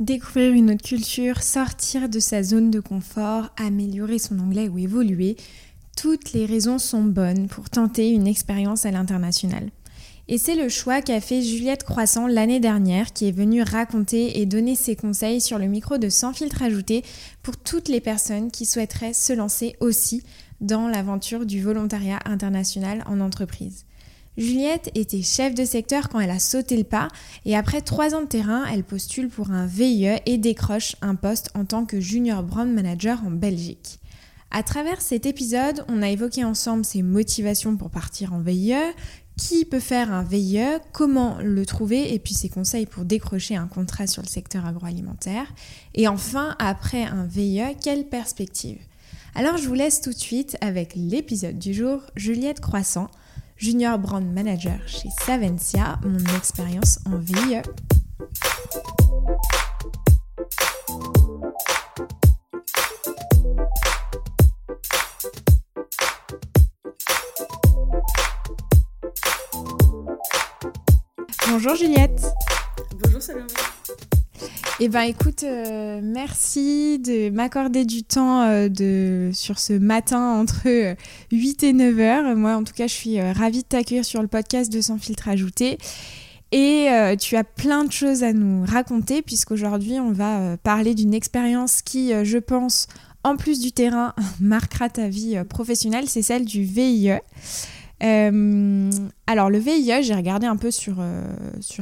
Découvrir 0.00 0.52
une 0.52 0.70
autre 0.70 0.84
culture, 0.84 1.42
sortir 1.42 2.08
de 2.08 2.20
sa 2.20 2.44
zone 2.44 2.70
de 2.70 2.78
confort, 2.78 3.48
améliorer 3.56 4.20
son 4.20 4.38
anglais 4.38 4.68
ou 4.68 4.78
évoluer, 4.78 5.36
toutes 5.96 6.32
les 6.32 6.46
raisons 6.46 6.78
sont 6.78 7.02
bonnes 7.02 7.48
pour 7.48 7.68
tenter 7.68 8.10
une 8.10 8.28
expérience 8.28 8.86
à 8.86 8.92
l'international. 8.92 9.70
Et 10.28 10.38
c'est 10.38 10.54
le 10.54 10.68
choix 10.68 11.02
qu'a 11.02 11.20
fait 11.20 11.42
Juliette 11.42 11.82
Croissant 11.82 12.28
l'année 12.28 12.60
dernière 12.60 13.12
qui 13.12 13.26
est 13.26 13.32
venue 13.32 13.62
raconter 13.62 14.38
et 14.38 14.46
donner 14.46 14.76
ses 14.76 14.94
conseils 14.94 15.40
sur 15.40 15.58
le 15.58 15.66
micro 15.66 15.98
de 15.98 16.10
Sans 16.10 16.32
filtre 16.32 16.62
ajouté 16.62 17.02
pour 17.42 17.56
toutes 17.56 17.88
les 17.88 18.00
personnes 18.00 18.52
qui 18.52 18.66
souhaiteraient 18.66 19.14
se 19.14 19.32
lancer 19.32 19.74
aussi 19.80 20.22
dans 20.60 20.86
l'aventure 20.86 21.44
du 21.44 21.60
volontariat 21.60 22.20
international 22.24 23.02
en 23.06 23.18
entreprise. 23.18 23.87
Juliette 24.38 24.92
était 24.94 25.20
chef 25.20 25.52
de 25.52 25.64
secteur 25.64 26.08
quand 26.08 26.20
elle 26.20 26.30
a 26.30 26.38
sauté 26.38 26.76
le 26.76 26.84
pas 26.84 27.08
et 27.44 27.56
après 27.56 27.80
trois 27.80 28.14
ans 28.14 28.22
de 28.22 28.26
terrain, 28.26 28.64
elle 28.72 28.84
postule 28.84 29.28
pour 29.28 29.50
un 29.50 29.66
VIE 29.66 30.20
et 30.26 30.38
décroche 30.38 30.94
un 31.02 31.16
poste 31.16 31.50
en 31.56 31.64
tant 31.64 31.84
que 31.84 31.98
junior 31.98 32.44
brand 32.44 32.72
manager 32.72 33.20
en 33.26 33.32
Belgique. 33.32 33.98
À 34.52 34.62
travers 34.62 35.00
cet 35.02 35.26
épisode, 35.26 35.84
on 35.88 36.02
a 36.02 36.08
évoqué 36.08 36.44
ensemble 36.44 36.84
ses 36.84 37.02
motivations 37.02 37.76
pour 37.76 37.90
partir 37.90 38.32
en 38.32 38.38
VIE, 38.38 38.74
qui 39.36 39.64
peut 39.64 39.80
faire 39.80 40.12
un 40.12 40.22
VIE, 40.22 40.78
comment 40.92 41.38
le 41.42 41.66
trouver 41.66 42.14
et 42.14 42.20
puis 42.20 42.34
ses 42.34 42.48
conseils 42.48 42.86
pour 42.86 43.04
décrocher 43.04 43.56
un 43.56 43.66
contrat 43.66 44.06
sur 44.06 44.22
le 44.22 44.28
secteur 44.28 44.66
agroalimentaire. 44.66 45.52
Et 45.94 46.06
enfin, 46.06 46.54
après 46.60 47.02
un 47.02 47.24
VIE, 47.24 47.76
quelle 47.82 48.08
perspective? 48.08 48.78
Alors 49.34 49.56
je 49.56 49.66
vous 49.66 49.74
laisse 49.74 50.00
tout 50.00 50.12
de 50.12 50.18
suite 50.18 50.56
avec 50.60 50.92
l'épisode 50.94 51.58
du 51.58 51.74
jour, 51.74 52.02
Juliette 52.14 52.60
Croissant, 52.60 53.10
Junior 53.58 53.98
Brand 53.98 54.24
Manager 54.32 54.78
chez 54.86 55.08
Savencia, 55.26 55.98
mon 56.04 56.36
expérience 56.36 57.00
en 57.06 57.18
VIE. 57.18 57.60
Bonjour 71.50 71.74
Juliette. 71.74 72.22
Bonjour 73.02 73.20
Salomé. 73.20 73.46
Eh 74.80 74.88
ben 74.88 75.02
écoute, 75.02 75.42
euh, 75.42 75.98
merci 76.00 77.00
de 77.00 77.30
m'accorder 77.30 77.84
du 77.84 78.04
temps 78.04 78.42
euh, 78.42 78.68
de, 78.68 79.30
sur 79.32 79.58
ce 79.58 79.72
matin 79.72 80.38
entre 80.38 80.94
8 81.32 81.64
et 81.64 81.72
9 81.72 81.98
heures. 81.98 82.36
Moi 82.36 82.54
en 82.54 82.62
tout 82.62 82.74
cas 82.74 82.86
je 82.86 82.92
suis 82.92 83.18
euh, 83.18 83.32
ravie 83.32 83.62
de 83.62 83.66
t'accueillir 83.66 84.04
sur 84.04 84.22
le 84.22 84.28
podcast 84.28 84.72
de 84.72 84.80
Sans 84.80 84.98
filtre 84.98 85.28
ajouté. 85.28 85.78
Et 86.52 86.86
tu 87.20 87.36
as 87.36 87.44
plein 87.44 87.84
de 87.84 87.92
choses 87.92 88.22
à 88.22 88.32
nous 88.32 88.64
raconter 88.64 89.20
puisqu'aujourd'hui 89.20 90.00
on 90.00 90.12
va 90.12 90.56
parler 90.56 90.94
d'une 90.94 91.12
expérience 91.12 91.82
qui, 91.82 92.12
je 92.24 92.38
pense, 92.38 92.86
en 93.22 93.36
plus 93.36 93.60
du 93.60 93.70
terrain, 93.70 94.14
marquera 94.40 94.88
ta 94.88 95.08
vie 95.08 95.36
professionnelle, 95.46 96.08
c'est 96.08 96.22
celle 96.22 96.46
du 96.46 96.62
VIE. 96.62 97.18
Euh, 98.02 98.90
alors 99.26 99.50
le 99.50 99.58
VIE, 99.58 100.02
j'ai 100.02 100.14
regardé 100.14 100.46
un 100.46 100.56
peu 100.56 100.70
sur, 100.70 100.96
euh, 101.00 101.24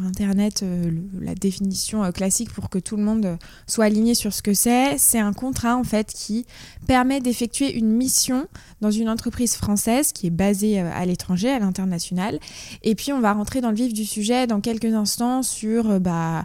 Internet 0.02 0.62
euh, 0.62 0.90
la 1.20 1.34
définition 1.34 2.10
classique 2.12 2.52
pour 2.52 2.70
que 2.70 2.78
tout 2.78 2.96
le 2.96 3.02
monde 3.02 3.38
soit 3.66 3.86
aligné 3.86 4.14
sur 4.14 4.32
ce 4.32 4.42
que 4.42 4.54
c'est. 4.54 4.98
C'est 4.98 5.18
un 5.18 5.32
contrat 5.32 5.76
en 5.76 5.84
fait 5.84 6.12
qui 6.12 6.46
permet 6.86 7.20
d'effectuer 7.20 7.76
une 7.76 7.90
mission 7.90 8.46
dans 8.80 8.90
une 8.90 9.08
entreprise 9.08 9.56
française 9.56 10.12
qui 10.12 10.28
est 10.28 10.30
basée 10.30 10.80
à 10.80 11.04
l'étranger, 11.04 11.50
à 11.50 11.58
l'international. 11.58 12.38
Et 12.82 12.94
puis 12.94 13.12
on 13.12 13.20
va 13.20 13.32
rentrer 13.32 13.60
dans 13.60 13.70
le 13.70 13.76
vif 13.76 13.92
du 13.92 14.04
sujet 14.04 14.46
dans 14.46 14.60
quelques 14.60 14.94
instants 14.94 15.42
sur... 15.42 16.00
bah, 16.00 16.44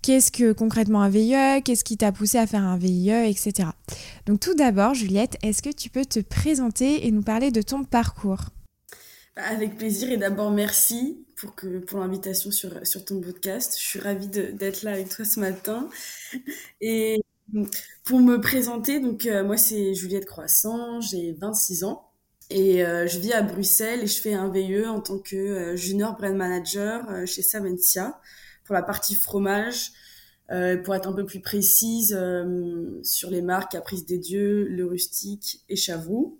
Qu'est-ce 0.00 0.30
que 0.30 0.52
concrètement 0.52 1.02
un 1.02 1.08
VIE 1.08 1.62
Qu'est-ce 1.64 1.82
qui 1.82 1.96
t'a 1.96 2.12
poussé 2.12 2.38
à 2.38 2.46
faire 2.46 2.62
un 2.62 2.76
VIE, 2.76 3.10
etc. 3.10 3.70
Donc 4.26 4.38
tout 4.38 4.54
d'abord, 4.54 4.94
Juliette, 4.94 5.36
est-ce 5.42 5.60
que 5.60 5.70
tu 5.70 5.90
peux 5.90 6.04
te 6.04 6.20
présenter 6.20 7.06
et 7.06 7.10
nous 7.10 7.22
parler 7.22 7.50
de 7.50 7.62
ton 7.62 7.82
parcours? 7.82 8.44
Avec 9.38 9.76
plaisir 9.76 10.10
et 10.10 10.16
d'abord 10.16 10.50
merci 10.50 11.24
pour, 11.36 11.54
que, 11.54 11.78
pour 11.78 12.00
l'invitation 12.00 12.50
sur, 12.50 12.86
sur 12.86 13.04
ton 13.04 13.20
podcast. 13.20 13.76
Je 13.78 13.84
suis 13.84 14.00
ravie 14.00 14.28
d'être 14.28 14.82
là 14.82 14.92
avec 14.92 15.08
toi 15.08 15.24
ce 15.24 15.40
matin. 15.40 15.88
Et 16.80 17.22
pour 18.04 18.20
me 18.20 18.40
présenter, 18.40 19.00
donc 19.00 19.26
euh, 19.26 19.44
moi 19.44 19.56
c'est 19.56 19.94
Juliette 19.94 20.26
Croissant, 20.26 21.00
j'ai 21.00 21.32
26 21.32 21.84
ans 21.84 22.10
et 22.50 22.84
euh, 22.84 23.06
je 23.06 23.18
vis 23.18 23.32
à 23.32 23.42
Bruxelles 23.42 24.02
et 24.02 24.06
je 24.06 24.20
fais 24.20 24.34
un 24.34 24.48
VE 24.48 24.88
en 24.88 25.00
tant 25.00 25.18
que 25.18 25.36
euh, 25.36 25.76
junior 25.76 26.16
brand 26.16 26.34
manager 26.34 27.06
chez 27.26 27.42
Savencia 27.42 28.20
pour 28.64 28.74
la 28.74 28.82
partie 28.82 29.14
fromage. 29.14 29.92
pour 30.84 30.94
être 30.94 31.08
un 31.08 31.12
peu 31.12 31.24
plus 31.24 31.40
précise 31.40 32.18
sur 33.02 33.30
les 33.30 33.42
marques 33.42 33.72
Caprice 33.72 34.04
des 34.04 34.18
Dieux, 34.18 34.66
Le 34.68 34.84
Rustique 34.84 35.62
et 35.68 35.76
Chavroux 35.76 36.38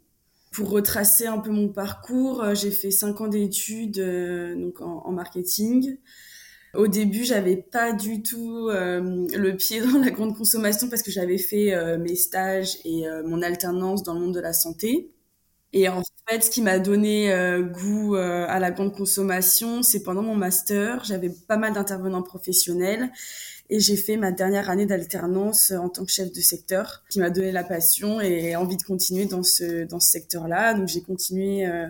pour 0.59 0.71
retracer 0.71 1.29
un 1.29 1.39
peu 1.39 1.53
mon 1.53 1.69
parcours, 1.69 2.43
euh, 2.43 2.53
j'ai 2.53 2.73
fait 2.73 2.91
cinq 2.91 3.21
ans 3.21 3.29
d'études 3.29 4.01
euh, 4.01 4.57
donc 4.57 4.81
en, 4.81 5.13
marketing. 5.13 5.99
Au 6.75 6.89
début, 6.89 7.23
j'avais 7.23 7.57
pas 7.57 7.93
du 7.93 8.25
tout 8.25 8.69
euh, 8.69 9.29
le 9.33 9.57
pied 9.57 9.81
dans 9.81 10.01
la 10.01 10.11
grande 10.11 10.37
consommation 10.37 10.89
parce 10.89 11.03
que 11.03 11.13
j'avais 11.13 11.39
fait 11.39 11.73
mes 11.99 12.17
stages 12.17 12.79
et 12.85 13.05
mon 13.25 13.41
alternance 13.41 14.03
dans 14.03 14.15
le 14.15 14.21
monde 14.21 14.35
de 14.35 14.41
la 14.41 14.53
santé. 14.53 15.13
Et 15.73 15.89
en 15.89 16.03
fait, 16.29 16.43
ce 16.43 16.51
qui 16.51 16.61
m'a 16.61 16.79
donné 16.79 17.33
goût 17.73 18.17
à 18.17 18.59
la 18.59 18.71
grande 18.71 18.95
consommation, 18.95 19.83
c'est 19.83 20.03
pendant 20.03 20.23
mon 20.23 20.35
master, 20.35 21.05
j'avais 21.05 21.31
pas 21.31 21.57
mal 21.57 21.73
d'intervenants 21.73 22.23
professionnels 22.23 23.11
et 23.71 23.81
j'ai 23.81 23.97
fait 23.97 24.17
ma 24.17 24.33
dernière 24.33 24.71
année 24.71 24.87
d'alternance 24.87 25.73
en 25.73 25.89
tant 25.89 26.05
que 26.05 26.11
chef 26.11 26.33
de 26.33 26.41
secteur, 26.41 27.05
qui 27.11 27.19
m'a 27.19 27.31
donné 27.31 27.53
la 27.53 27.65
passion 27.65 28.21
et 28.21 28.57
envie 28.57 28.77
de 28.77 28.83
continuer 28.83 29.27
dans 29.27 29.43
ce, 29.43 29.85
dans 29.85 30.01
ce 30.01 30.09
secteur-là. 30.11 30.75
Donc 30.75 30.89
j'ai 30.89 31.03
continué, 31.03 31.67
euh, 31.67 31.89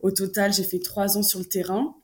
au 0.00 0.10
total, 0.10 0.52
j'ai 0.52 0.64
fait 0.64 0.80
trois 0.80 1.16
ans 1.18 1.22
sur 1.22 1.38
le 1.38 1.44
terrain 1.44 1.94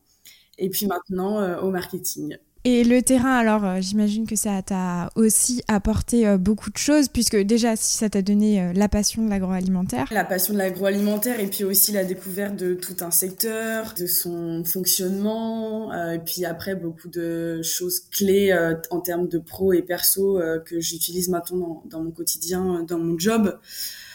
et 0.58 0.70
puis 0.70 0.86
maintenant 0.86 1.40
euh, 1.40 1.60
au 1.60 1.70
marketing. 1.70 2.36
Et 2.68 2.82
le 2.82 3.00
terrain, 3.00 3.36
alors 3.36 3.64
euh, 3.64 3.76
j'imagine 3.80 4.26
que 4.26 4.34
ça 4.34 4.60
t'a 4.60 5.12
aussi 5.14 5.62
apporté 5.68 6.26
euh, 6.26 6.36
beaucoup 6.36 6.68
de 6.70 6.76
choses, 6.76 7.06
puisque 7.06 7.36
déjà, 7.36 7.76
si 7.76 7.96
ça 7.96 8.10
t'a 8.10 8.22
donné 8.22 8.60
euh, 8.60 8.72
la 8.72 8.88
passion 8.88 9.24
de 9.24 9.30
l'agroalimentaire. 9.30 10.08
La 10.10 10.24
passion 10.24 10.52
de 10.52 10.58
l'agroalimentaire, 10.58 11.38
et 11.38 11.46
puis 11.46 11.62
aussi 11.62 11.92
la 11.92 12.02
découverte 12.02 12.56
de 12.56 12.74
tout 12.74 12.96
un 13.02 13.12
secteur, 13.12 13.94
de 13.96 14.06
son 14.06 14.64
fonctionnement, 14.64 15.94
et 16.10 16.18
puis 16.18 16.44
après 16.44 16.74
beaucoup 16.74 17.06
de 17.06 17.62
choses 17.62 18.00
clés 18.10 18.52
en 18.90 19.00
termes 19.00 19.28
de 19.28 19.38
pro 19.38 19.72
et 19.72 19.82
perso 19.82 20.40
que 20.64 20.80
j'utilise 20.80 21.28
maintenant 21.28 21.84
dans, 21.88 22.02
mon 22.02 22.10
quotidien, 22.10 22.82
dans 22.82 22.98
mon 22.98 23.16
job. 23.16 23.60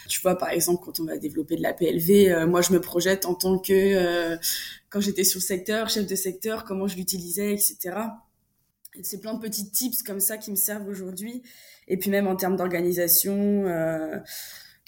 Tu 0.08 0.20
vois, 0.20 0.36
par 0.36 0.50
exemple, 0.50 0.82
quand 0.84 1.00
on 1.00 1.04
va 1.04 1.16
développer 1.16 1.56
de 1.56 1.62
la 1.62 1.72
PLV, 1.72 2.44
moi, 2.46 2.60
je 2.60 2.74
me 2.74 2.82
projette 2.82 3.24
en 3.24 3.34
tant 3.34 3.58
que, 3.58 4.36
quand 4.90 5.00
j'étais 5.00 5.24
sur 5.24 5.40
secteur, 5.40 5.88
chef 5.88 6.06
de 6.06 6.14
secteur, 6.14 6.64
comment 6.64 6.86
je 6.86 6.96
l'utilisais, 6.96 7.54
etc 7.54 7.92
c'est 9.02 9.20
plein 9.20 9.34
de 9.34 9.40
petits 9.40 9.70
tips 9.70 10.02
comme 10.02 10.20
ça 10.20 10.36
qui 10.36 10.50
me 10.50 10.56
servent 10.56 10.88
aujourd'hui. 10.88 11.42
Et 11.88 11.96
puis 11.96 12.10
même 12.10 12.26
en 12.26 12.36
termes 12.36 12.56
d'organisation, 12.56 13.34
euh, 13.66 14.18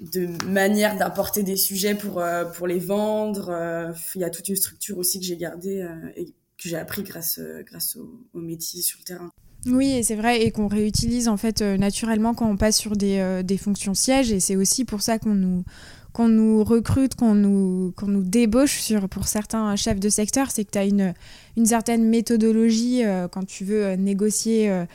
de 0.01 0.27
manière 0.47 0.97
d'apporter 0.97 1.43
des 1.43 1.57
sujets 1.57 1.95
pour, 1.95 2.21
euh, 2.21 2.45
pour 2.45 2.67
les 2.67 2.79
vendre. 2.79 3.51
Euh, 3.51 3.93
il 4.15 4.21
y 4.21 4.25
a 4.25 4.31
toute 4.31 4.49
une 4.49 4.57
structure 4.57 4.99
aussi 4.99 5.21
que 5.21 5.27
j'ai 5.27 5.37
gardée 5.37 5.87
et 6.17 6.27
que 6.27 6.69
j'ai 6.69 6.77
appris 6.77 7.03
grâce, 7.03 7.41
grâce 7.67 7.97
au, 7.97 8.41
métier 8.41 8.83
sur 8.83 8.99
le 9.01 9.05
terrain. 9.05 9.31
Oui, 9.67 10.05
c'est 10.05 10.15
vrai, 10.15 10.43
et 10.43 10.51
qu'on 10.51 10.69
réutilise 10.69 11.27
en 11.27 11.39
fait 11.39 11.63
naturellement 11.63 12.35
quand 12.35 12.51
on 12.51 12.59
passe 12.59 12.77
sur 12.77 12.97
des, 12.97 13.43
des 13.43 13.57
fonctions 13.57 13.95
sièges. 13.95 14.31
Et 14.31 14.41
c'est 14.41 14.57
aussi 14.57 14.85
pour 14.85 15.01
ça 15.01 15.19
qu'on 15.19 15.35
nous 15.35 15.65
qu'on 16.15 16.29
nous 16.29 16.63
recrute, 16.63 17.17
qu'on 17.17 17.35
nous, 17.35 17.93
débauche 18.23 18.79
sur, 18.79 19.09
pour 19.09 19.27
certains 19.27 19.75
chefs 19.75 19.99
de 19.99 20.09
secteur, 20.09 20.51
c'est 20.53 20.65
que 20.65 20.71
tu 20.71 20.79
as 20.79 20.85
une, 20.85 21.13
une 21.57 21.67
certaine 21.67 22.09
méthodologie 22.09 23.05
euh, 23.05 23.27
quand 23.27 23.45
tu 23.45 23.65
veux 23.65 23.85
euh, 23.85 23.97
négocier 23.97 24.71
euh, 24.71 24.87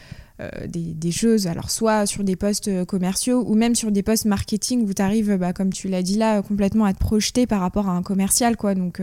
des, 0.66 1.11
choses, 1.11 1.47
alors 1.47 1.70
soit 1.70 2.05
sur 2.05 2.23
des 2.23 2.38
postes 2.38 2.85
commerciaux 2.85 3.44
ou 3.46 3.55
même 3.55 3.76
sur 3.76 3.91
des 3.91 4.02
postes 4.02 4.23
marketing 4.23 4.88
où 4.88 4.94
tu 4.94 5.02
arrives, 5.02 5.35
bah, 5.35 5.52
comme 5.52 5.73
tu 5.73 5.90
l'as 5.90 6.02
dit 6.02 6.16
là, 6.16 6.41
complètement 6.41 6.85
à 6.85 6.94
te 6.94 6.99
projeter 6.99 7.46
par 7.46 7.59
rapport 7.59 7.90
à 7.90 7.91
un 7.91 8.02
commercial. 8.02 8.55
Quoi. 8.55 8.73
Donc 8.73 9.02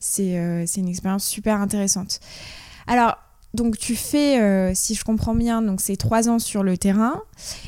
c'est 0.00 0.34
une 0.76 0.88
expérience 0.88 1.24
super 1.24 1.60
intéressante. 1.60 2.18
Alors, 2.88 3.16
donc 3.54 3.76
tu 3.76 3.94
fais, 3.96 4.40
euh, 4.40 4.72
si 4.74 4.94
je 4.94 5.04
comprends 5.04 5.34
bien, 5.34 5.60
donc 5.60 5.80
c'est 5.80 5.96
trois 5.96 6.30
ans 6.30 6.38
sur 6.38 6.62
le 6.62 6.78
terrain. 6.78 7.22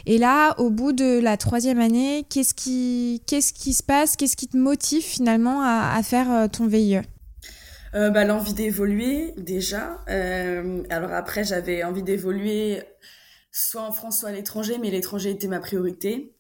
Et 0.07 0.17
là, 0.17 0.59
au 0.59 0.71
bout 0.71 0.93
de 0.93 1.19
la 1.19 1.37
troisième 1.37 1.79
année, 1.79 2.25
qu'est-ce 2.31 2.55
qui, 2.55 3.23
qu'est-ce 3.27 3.53
qui 3.53 3.75
se 3.75 3.83
passe? 3.83 4.17
Qu'est-ce 4.17 4.37
qui 4.37 4.49
te 4.49 4.57
motive 4.57 5.03
finalement 5.03 5.63
à, 5.63 6.01
faire 6.03 6.33
euh, 6.33 6.49
ton 6.49 6.67
VIE 6.67 7.01
euh, 7.95 8.09
bah, 8.11 8.25
L'envie 8.25 8.55
d'évoluer 8.55 9.35
déjà. 9.37 10.01
alors 10.07 11.13
après, 11.13 11.45
j'avais 11.45 11.85
envie 11.85 12.03
d'évoluer 12.03 12.83
soit 13.53 13.83
en 13.83 13.93
France, 13.93 14.21
soit 14.21 14.31
à 14.31 14.33
l'étranger, 14.33 14.79
mais 14.81 14.91
l'étranger 14.91 15.31
était 15.31 15.49
ma 15.49 15.61
priorité. 15.61 16.33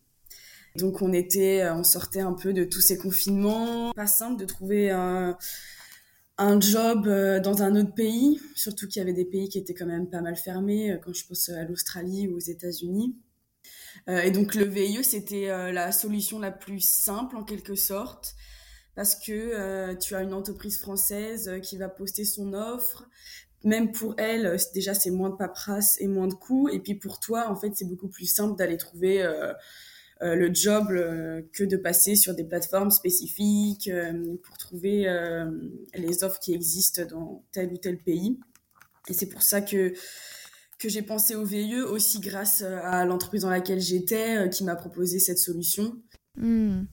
Donc 0.76 1.02
on 1.02 1.12
était, 1.12 1.68
on 1.70 1.84
sortait 1.84 2.20
un 2.20 2.32
peu 2.32 2.52
de 2.52 2.64
tous 2.64 2.80
ces 2.80 2.96
confinements. 2.96 3.92
Pas 3.92 4.06
simple 4.08 4.40
de 4.40 4.44
trouver 4.46 4.90
un 4.90 5.36
un 6.38 6.60
job 6.60 7.06
dans 7.42 7.62
un 7.62 7.76
autre 7.76 7.94
pays, 7.94 8.40
surtout 8.54 8.88
qu'il 8.88 9.00
y 9.00 9.02
avait 9.02 9.12
des 9.12 9.24
pays 9.24 9.48
qui 9.48 9.58
étaient 9.58 9.74
quand 9.74 9.86
même 9.86 10.08
pas 10.08 10.20
mal 10.20 10.36
fermés, 10.36 10.98
quand 11.04 11.12
je 11.12 11.26
pense 11.26 11.48
à 11.48 11.64
l'Australie 11.64 12.28
ou 12.28 12.36
aux 12.36 12.40
États-Unis. 12.40 13.16
et 14.08 14.30
donc 14.30 14.54
le 14.54 14.64
VIE, 14.64 15.04
c'était 15.04 15.46
la 15.72 15.92
solution 15.92 16.38
la 16.40 16.50
plus 16.50 16.80
simple 16.80 17.36
en 17.36 17.44
quelque 17.44 17.76
sorte, 17.76 18.34
parce 18.96 19.14
que 19.14 19.94
tu 19.94 20.14
as 20.14 20.22
une 20.22 20.34
entreprise 20.34 20.80
française 20.80 21.60
qui 21.62 21.76
va 21.76 21.88
poster 21.88 22.24
son 22.24 22.52
offre, 22.52 23.08
même 23.62 23.92
pour 23.92 24.14
elle, 24.18 24.56
déjà 24.74 24.92
c'est 24.92 25.10
moins 25.10 25.30
de 25.30 25.36
paperasse 25.36 26.00
et 26.00 26.06
moins 26.06 26.26
de 26.26 26.34
coûts. 26.34 26.68
Et 26.68 26.80
puis 26.80 26.96
pour 26.96 27.20
toi, 27.20 27.48
en 27.48 27.56
fait, 27.56 27.70
c'est 27.74 27.88
beaucoup 27.88 28.08
plus 28.08 28.26
simple 28.26 28.58
d'aller 28.58 28.76
trouver 28.76 29.24
euh, 30.24 30.28
euh, 30.28 30.34
le 30.34 30.52
job 30.52 30.88
euh, 30.90 31.42
que 31.52 31.64
de 31.64 31.76
passer 31.76 32.16
sur 32.16 32.34
des 32.34 32.44
plateformes 32.44 32.90
spécifiques 32.90 33.90
pour 34.42 34.58
trouver 34.58 35.06
les 35.94 36.24
offres 36.24 36.40
qui 36.40 36.54
existent 36.54 37.02
dans 37.10 37.44
tel 37.52 37.72
ou 37.72 37.76
tel 37.76 37.98
pays. 37.98 38.38
Et 39.08 39.12
c'est 39.12 39.28
pour 39.28 39.42
ça 39.42 39.60
que 39.60 39.92
que 40.78 40.88
j'ai 40.88 41.02
pensé 41.02 41.34
au 41.34 41.44
VIE 41.44 41.80
aussi 41.80 42.18
grâce 42.20 42.62
à 42.62 43.04
l'entreprise 43.04 43.42
dans 43.42 43.50
laquelle 43.50 43.80
j'étais 43.80 44.50
qui 44.50 44.64
m'a 44.64 44.76
proposé 44.76 45.18
cette 45.18 45.38
solution. 45.38 45.96
Hmm. 46.36 46.84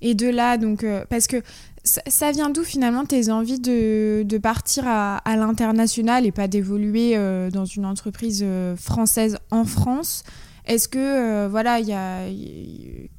Et 0.00 0.14
de 0.14 0.28
là, 0.28 0.56
donc, 0.56 0.84
parce 1.10 1.26
que 1.26 1.42
ça, 1.84 2.32
vient 2.32 2.50
d'où 2.50 2.64
finalement 2.64 3.04
tes 3.04 3.30
envies 3.30 3.60
de, 3.60 4.22
de 4.24 4.38
partir 4.38 4.86
à, 4.86 5.18
à 5.18 5.36
l'international 5.36 6.26
et 6.26 6.32
pas 6.32 6.48
d'évoluer 6.48 7.16
euh, 7.16 7.50
dans 7.50 7.64
une 7.64 7.86
entreprise 7.86 8.42
euh, 8.42 8.76
française 8.76 9.38
en 9.50 9.64
France? 9.64 10.22
Est-ce 10.68 10.88
que, 10.88 10.98
euh, 10.98 11.48
voilà, 11.48 11.80
il 11.80 11.88
y 11.88 11.92
a. 11.92 12.28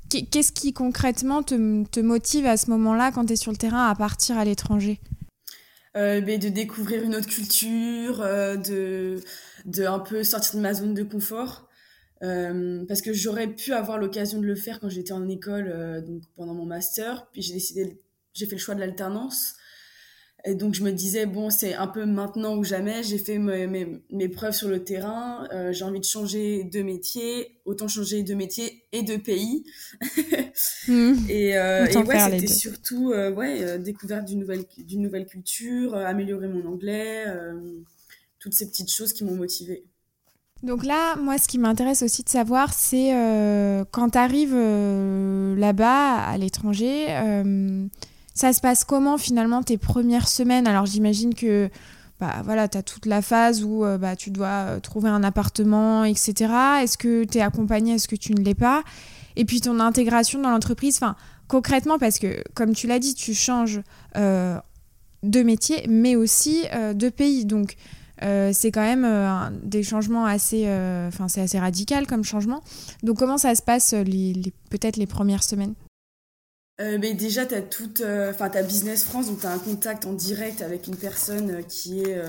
Qu'est-ce 0.10 0.52
qui 0.52 0.74
concrètement 0.74 1.44
te, 1.44 2.00
motive 2.00 2.46
à 2.46 2.58
ce 2.58 2.70
moment-là 2.72 3.12
quand 3.12 3.26
tu 3.26 3.34
es 3.34 3.36
sur 3.36 3.52
le 3.52 3.58
terrain 3.58 3.88
à 3.88 3.96
partir 3.96 4.38
à 4.38 4.46
l'étranger? 4.46 5.00
De 5.96 6.50
découvrir 6.50 7.04
une 7.04 7.16
autre 7.16 7.28
culture, 7.28 8.20
de, 8.20 9.20
de 9.66 9.86
un 9.86 10.00
peu 10.00 10.24
sortir 10.24 10.56
de 10.56 10.62
ma 10.62 10.74
zone 10.74 10.94
de 10.94 11.04
confort. 11.04 11.68
parce 12.22 13.02
que 13.02 13.12
j'aurais 13.14 13.48
pu 13.48 13.74
avoir 13.74 13.98
l'occasion 13.98 14.40
de 14.40 14.46
le 14.46 14.56
faire 14.56 14.80
quand 14.80 14.90
j'étais 14.90 15.12
en 15.12 15.28
école, 15.28 16.04
donc 16.08 16.22
pendant 16.38 16.54
mon 16.54 16.66
master, 16.66 17.28
puis 17.32 17.42
j'ai 17.42 17.54
décidé 17.54 18.00
j'ai 18.34 18.46
fait 18.46 18.56
le 18.56 18.62
choix 18.62 18.76
de 18.76 18.80
l'alternance. 18.80 19.56
Et 20.46 20.56
donc 20.56 20.74
je 20.74 20.84
me 20.84 20.92
disais, 20.92 21.26
bon, 21.26 21.50
c'est 21.50 21.74
un 21.74 21.88
peu 21.88 22.06
maintenant 22.06 22.56
ou 22.56 22.64
jamais, 22.64 23.04
j'ai 23.04 23.18
fait 23.18 23.38
mes, 23.38 23.68
mes, 24.10 24.30
preuves 24.30 24.54
sur 24.54 24.70
le 24.70 24.84
terrain, 24.84 25.46
euh, 25.52 25.74
j'ai 25.74 25.84
envie 25.84 26.00
de 26.00 26.06
changer 26.06 26.64
de 26.64 26.82
métier, 26.82 27.60
autant 27.66 27.90
changer 27.90 28.24
de 28.24 28.34
métier 28.36 28.84
et 28.94 29.04
de 29.04 29.18
pays. 29.18 29.66
Mmh. 30.88 31.14
Et, 31.30 31.58
euh, 31.58 31.86
et 31.86 31.98
ouais, 31.98 32.20
c'était 32.32 32.48
surtout 32.48 33.12
euh, 33.12 33.32
ouais, 33.32 33.80
découverte 33.80 34.26
d'une 34.26 34.40
nouvelle, 34.40 34.64
d'une 34.78 35.02
nouvelle 35.02 35.26
culture, 35.26 35.96
améliorer 35.96 36.48
mon 36.48 36.66
anglais, 36.68 37.26
toutes 38.40 38.54
ces 38.54 38.68
petites 38.68 38.92
choses 38.92 39.14
qui 39.14 39.24
m'ont 39.24 39.36
motivée. 39.36 39.84
Donc 40.64 40.86
là, 40.86 41.16
moi, 41.16 41.38
ce 41.38 41.48
qui 41.48 41.58
m'intéresse 41.58 42.02
aussi 42.02 42.24
de 42.24 42.30
savoir, 42.30 42.74
c'est 42.74 43.12
quand 43.92 44.12
tu 44.12 44.18
arrives 44.18 44.56
là-bas, 44.56 46.16
à 46.16 46.38
l'étranger, 46.38 47.08
ça 48.40 48.54
se 48.54 48.62
passe 48.62 48.86
comment 48.86 49.18
finalement 49.18 49.64
tes 49.64 49.78
premières 49.78 50.30
semaines? 50.30 50.66
Alors 50.66 50.86
j'imagine 50.86 51.36
que 51.36 51.70
bah, 52.22 52.42
voilà, 52.46 52.70
tu 52.70 52.78
as 52.78 52.84
toute 52.84 53.06
la 53.06 53.22
phase 53.22 53.66
où 53.66 53.84
euh, 53.84 53.98
bah, 53.98 54.16
tu 54.16 54.32
dois 54.32 54.48
euh, 54.48 54.80
trouver 54.80 55.10
un 55.10 55.26
appartement, 55.26 56.06
etc. 56.06 56.54
Est-ce 56.82 56.98
que 56.98 57.26
tu 57.26 57.38
es 57.38 57.42
accompagné 57.42 57.96
Est-ce 57.96 58.08
que 58.08 58.16
tu 58.16 58.34
ne 58.34 58.42
l'es 58.42 58.56
pas? 58.56 58.84
Et 59.36 59.44
puis 59.44 59.60
ton 59.60 59.82
intégration 59.82 60.42
dans 60.42 60.52
l'entreprise, 60.52 60.96
enfin 60.96 61.18
concrètement, 61.50 62.00
parce 62.00 62.18
que 62.18 62.42
comme 62.54 62.74
tu 62.74 62.88
l'as 62.88 63.00
dit, 63.00 63.14
tu 63.14 63.34
changes 63.34 63.82
euh, 64.16 64.58
de 65.24 65.44
métier, 65.44 65.86
mais 65.90 66.16
aussi 66.16 66.64
de 66.94 67.10
pays. 67.10 67.44
Donc 67.44 67.76
c'est 68.22 68.72
quand 68.72 68.82
même 68.82 69.60
des 69.64 69.84
changements 69.84 70.26
assez, 70.26 70.64
enfin 71.08 71.28
c'est 71.28 71.42
assez 71.42 71.60
radical 71.60 72.08
comme 72.08 72.24
changement. 72.24 72.62
Donc 73.04 73.18
comment 73.18 73.38
ça 73.38 73.56
se 73.56 73.62
passe 73.62 73.92
peut-être 74.70 74.98
les 74.98 75.08
premières 75.08 75.44
semaines? 75.44 75.74
Euh, 76.80 76.98
mais 77.00 77.14
déjà, 77.14 77.46
tu 77.46 77.56
as 77.56 77.62
toute, 77.62 78.00
euh, 78.02 78.32
enfin, 78.32 78.50
ta 78.50 78.64
Business 78.64 79.04
France, 79.04 79.28
donc 79.28 79.42
tu 79.42 79.46
as 79.46 79.52
un 79.52 79.60
contact 79.60 80.06
en 80.06 80.14
direct 80.14 80.62
avec 80.62 80.88
une 80.88 80.96
personne 80.96 81.52
euh, 81.52 81.62
qui 81.62 82.02
est, 82.02 82.22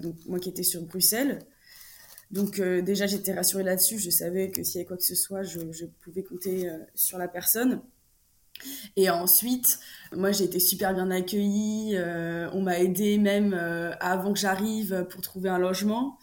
donc 0.00 0.16
moi 0.26 0.40
qui 0.40 0.48
étais 0.48 0.64
sur 0.64 0.82
Bruxelles. 0.82 1.38
Donc 2.30 2.60
déjà, 2.60 3.06
j'étais 3.06 3.32
rassurée 3.32 3.62
là-dessus. 3.62 3.98
Je 3.98 4.10
savais 4.10 4.50
que 4.50 4.64
s'il 4.64 4.76
y 4.76 4.78
avait 4.78 4.86
quoi 4.86 4.96
que 4.96 5.04
ce 5.04 5.14
soit, 5.14 5.44
je, 5.44 5.60
je 5.70 5.84
pouvais 6.02 6.24
compter 6.24 6.68
sur 6.94 7.16
la 7.16 7.28
personne. 7.28 7.80
Et 8.96 9.08
ensuite, 9.08 9.78
moi, 10.12 10.32
j'ai 10.32 10.44
été 10.44 10.58
super 10.58 10.94
bien 10.94 11.10
accueillie. 11.12 11.96
on 12.52 12.62
m'a 12.62 12.80
aidé 12.80 13.18
même 13.18 13.54
avant 14.00 14.32
que 14.32 14.38
j'arrive 14.40 15.06
pour 15.10 15.20
trouver 15.20 15.48
un 15.48 15.58
logement. 15.58 16.18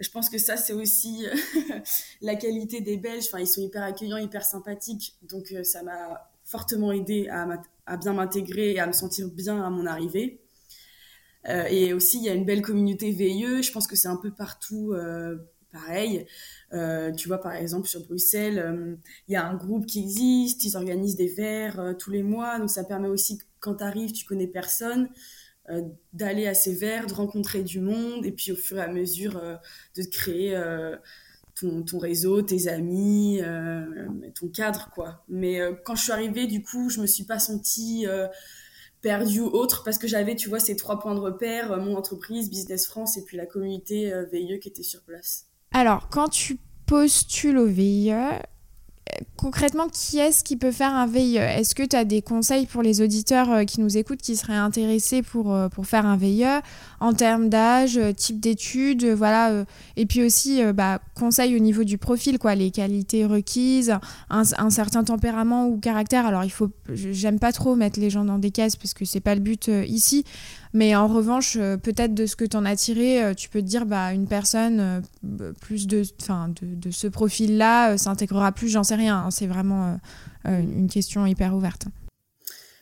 Je 0.00 0.10
pense 0.10 0.28
que 0.28 0.38
ça, 0.38 0.56
c'est 0.56 0.72
aussi 0.72 1.26
la 2.20 2.34
qualité 2.34 2.80
des 2.80 2.96
Belges. 2.96 3.26
Enfin, 3.26 3.38
ils 3.38 3.46
sont 3.46 3.62
hyper 3.62 3.84
accueillants, 3.84 4.16
hyper 4.16 4.44
sympathiques. 4.44 5.16
Donc, 5.22 5.54
ça 5.62 5.84
m'a 5.84 6.28
fortement 6.48 6.92
aidé 6.92 7.28
à, 7.28 7.96
bien 7.98 8.14
m'intégrer 8.14 8.72
et 8.72 8.80
à 8.80 8.86
me 8.86 8.92
sentir 8.92 9.28
bien 9.28 9.62
à 9.62 9.68
mon 9.68 9.84
arrivée. 9.84 10.40
Euh, 11.46 11.66
et 11.66 11.92
aussi, 11.92 12.18
il 12.18 12.24
y 12.24 12.30
a 12.30 12.34
une 12.34 12.46
belle 12.46 12.62
communauté 12.62 13.10
VIE. 13.10 13.62
Je 13.62 13.70
pense 13.70 13.86
que 13.86 13.96
c'est 13.96 14.08
un 14.08 14.16
peu 14.16 14.30
partout 14.30 14.92
euh, 14.94 15.36
pareil. 15.72 16.26
Euh, 16.72 17.12
tu 17.12 17.28
vois, 17.28 17.38
par 17.38 17.52
exemple, 17.52 17.86
sur 17.86 18.02
Bruxelles, 18.06 18.98
il 19.28 19.32
y 19.34 19.36
a 19.36 19.46
un 19.46 19.54
groupe 19.54 19.84
qui 19.84 20.00
existe. 20.00 20.64
Ils 20.64 20.76
organisent 20.76 21.16
des 21.16 21.28
verres 21.28 21.94
tous 21.98 22.10
les 22.10 22.22
mois. 22.22 22.58
Donc, 22.58 22.70
ça 22.70 22.82
permet 22.82 23.08
aussi, 23.08 23.38
quand 23.60 23.76
tu 23.76 23.84
arrives, 23.84 24.12
tu 24.12 24.24
connais 24.24 24.48
personne, 24.48 25.10
d'aller 26.14 26.46
à 26.46 26.54
ces 26.54 26.74
verres, 26.74 27.06
de 27.06 27.12
rencontrer 27.12 27.62
du 27.62 27.80
monde. 27.80 28.24
Et 28.24 28.32
puis, 28.32 28.52
au 28.52 28.56
fur 28.56 28.78
et 28.78 28.82
à 28.82 28.88
mesure, 28.88 29.38
de 29.96 30.02
créer 30.02 30.56
ton, 31.60 31.98
réseau, 31.98 32.42
tes 32.42 32.68
amis, 32.68 33.40
euh, 33.42 33.84
ton 34.38 34.48
cadre, 34.48 34.90
quoi. 34.94 35.24
Mais 35.28 35.60
euh, 35.60 35.72
quand 35.84 35.94
je 35.94 36.02
suis 36.02 36.12
arrivée, 36.12 36.46
du 36.46 36.62
coup, 36.62 36.88
je 36.88 37.00
me 37.00 37.06
suis 37.06 37.24
pas 37.24 37.38
sentie 37.38 38.06
euh, 38.06 38.26
perdue 39.00 39.40
ou 39.40 39.46
autre 39.46 39.84
parce 39.84 39.98
que 39.98 40.06
j'avais, 40.06 40.36
tu 40.36 40.48
vois, 40.48 40.60
ces 40.60 40.76
trois 40.76 40.98
points 40.98 41.14
de 41.14 41.20
repère, 41.20 41.76
mon 41.78 41.96
entreprise, 41.96 42.50
Business 42.50 42.86
France 42.86 43.16
et 43.16 43.24
puis 43.24 43.36
la 43.36 43.46
communauté 43.46 44.12
VIE 44.32 44.58
qui 44.60 44.68
était 44.68 44.82
sur 44.82 45.02
place. 45.02 45.46
Alors, 45.72 46.08
quand 46.08 46.28
tu 46.28 46.58
postules 46.86 47.58
au 47.58 47.66
VIE, 47.66 48.12
concrètement, 49.36 49.88
qui 49.88 50.18
est-ce 50.18 50.42
qui 50.42 50.56
peut 50.56 50.72
faire 50.72 50.94
un 50.94 51.06
VIE 51.06 51.36
Est-ce 51.36 51.74
que 51.74 51.82
tu 51.82 51.96
as 51.96 52.04
des 52.04 52.22
conseils 52.22 52.66
pour 52.66 52.82
les 52.82 53.00
auditeurs 53.00 53.50
euh, 53.52 53.64
qui 53.64 53.80
nous 53.80 53.96
écoutent 53.96 54.20
qui 54.20 54.36
seraient 54.36 54.56
intéressés 54.56 55.22
pour, 55.22 55.54
euh, 55.54 55.68
pour 55.68 55.86
faire 55.86 56.06
un 56.06 56.16
VIE 56.16 56.44
en 57.00 57.12
termes 57.12 57.48
d'âge, 57.48 57.96
euh, 57.96 58.12
type 58.12 58.40
d'études, 58.40 59.04
voilà, 59.04 59.64
et 59.96 60.06
puis 60.06 60.24
aussi 60.24 60.60
bah, 60.72 61.00
conseils 61.14 61.54
au 61.54 61.60
niveau 61.60 61.84
du 61.84 61.98
profil, 61.98 62.38
quoi, 62.38 62.54
les 62.54 62.70
qualités 62.70 63.24
requises, 63.24 63.96
un, 64.30 64.42
un, 64.58 64.70
certain 64.70 65.04
tempérament 65.04 65.68
ou 65.68 65.78
caractère. 65.78 66.26
Alors, 66.26 66.44
il 66.44 66.50
faut, 66.50 66.70
j'aime 66.88 67.38
pas 67.38 67.52
trop 67.52 67.76
mettre 67.76 68.00
les 68.00 68.10
gens 68.10 68.24
dans 68.24 68.38
des 68.38 68.50
cases 68.50 68.76
parce 68.76 68.94
que 68.94 69.04
c'est 69.04 69.20
pas 69.20 69.34
le 69.34 69.40
but 69.40 69.68
ici, 69.86 70.24
mais 70.72 70.94
en 70.94 71.06
revanche, 71.06 71.56
euh, 71.56 71.76
peut-être 71.76 72.14
de 72.14 72.26
ce 72.26 72.36
que 72.36 72.44
tu 72.44 72.56
en 72.56 72.64
as 72.64 72.76
tiré, 72.76 73.22
euh, 73.22 73.34
tu 73.34 73.48
peux 73.48 73.60
te 73.60 73.66
dire, 73.66 73.86
bah, 73.86 74.12
une 74.12 74.26
personne 74.26 74.80
euh, 74.80 75.52
plus 75.60 75.86
de, 75.86 76.02
de, 76.02 76.74
de 76.74 76.90
ce 76.90 77.06
profil-là 77.06 77.96
s'intégrera 77.96 78.52
plus, 78.52 78.68
j'en 78.68 78.84
sais 78.84 78.94
rien. 78.94 79.18
Hein. 79.18 79.30
c'est 79.30 79.46
vraiment 79.46 79.98
une 80.44 80.88
question 80.88 81.26
hyper 81.26 81.54
ouverte. 81.54 81.86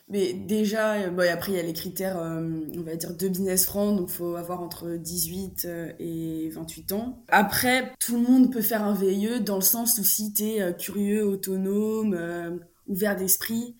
Mais 0.09 0.31
déjà, 0.31 0.93
après, 0.93 1.51
il 1.51 1.55
y 1.55 1.59
a 1.59 1.63
les 1.63 1.73
critères, 1.73 2.17
on 2.17 2.81
va 2.81 2.95
dire, 2.95 3.13
de 3.13 3.27
business 3.27 3.65
franc, 3.65 3.93
donc 3.93 4.07
il 4.09 4.15
faut 4.15 4.35
avoir 4.35 4.61
entre 4.61 4.95
18 4.95 5.67
et 5.99 6.49
28 6.49 6.93
ans. 6.93 7.23
Après, 7.27 7.91
tout 7.99 8.15
le 8.15 8.21
monde 8.21 8.53
peut 8.53 8.61
faire 8.61 8.83
un 8.83 8.93
VIE 8.93 9.41
dans 9.41 9.57
le 9.57 9.61
sens 9.61 9.97
où 9.97 10.05
si 10.05 10.31
tu 10.31 10.43
es 10.43 10.75
curieux, 10.77 11.27
autonome, 11.27 12.17
ouvert 12.87 13.17
d'esprit, 13.17 13.75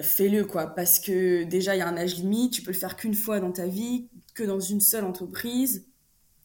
fais-le 0.00 0.44
quoi. 0.44 0.66
Parce 0.66 1.00
que 1.00 1.44
déjà 1.44 1.74
il 1.74 1.78
y 1.78 1.82
a 1.82 1.88
un 1.88 1.96
âge 1.96 2.16
limite 2.16 2.52
tu 2.52 2.62
peux 2.62 2.72
le 2.72 2.76
faire 2.76 2.96
qu'une 2.96 3.14
fois 3.14 3.40
dans 3.40 3.52
ta 3.52 3.66
vie 3.66 4.08
que 4.34 4.42
dans 4.42 4.60
une 4.60 4.80
seule 4.80 5.04
entreprise. 5.04 5.86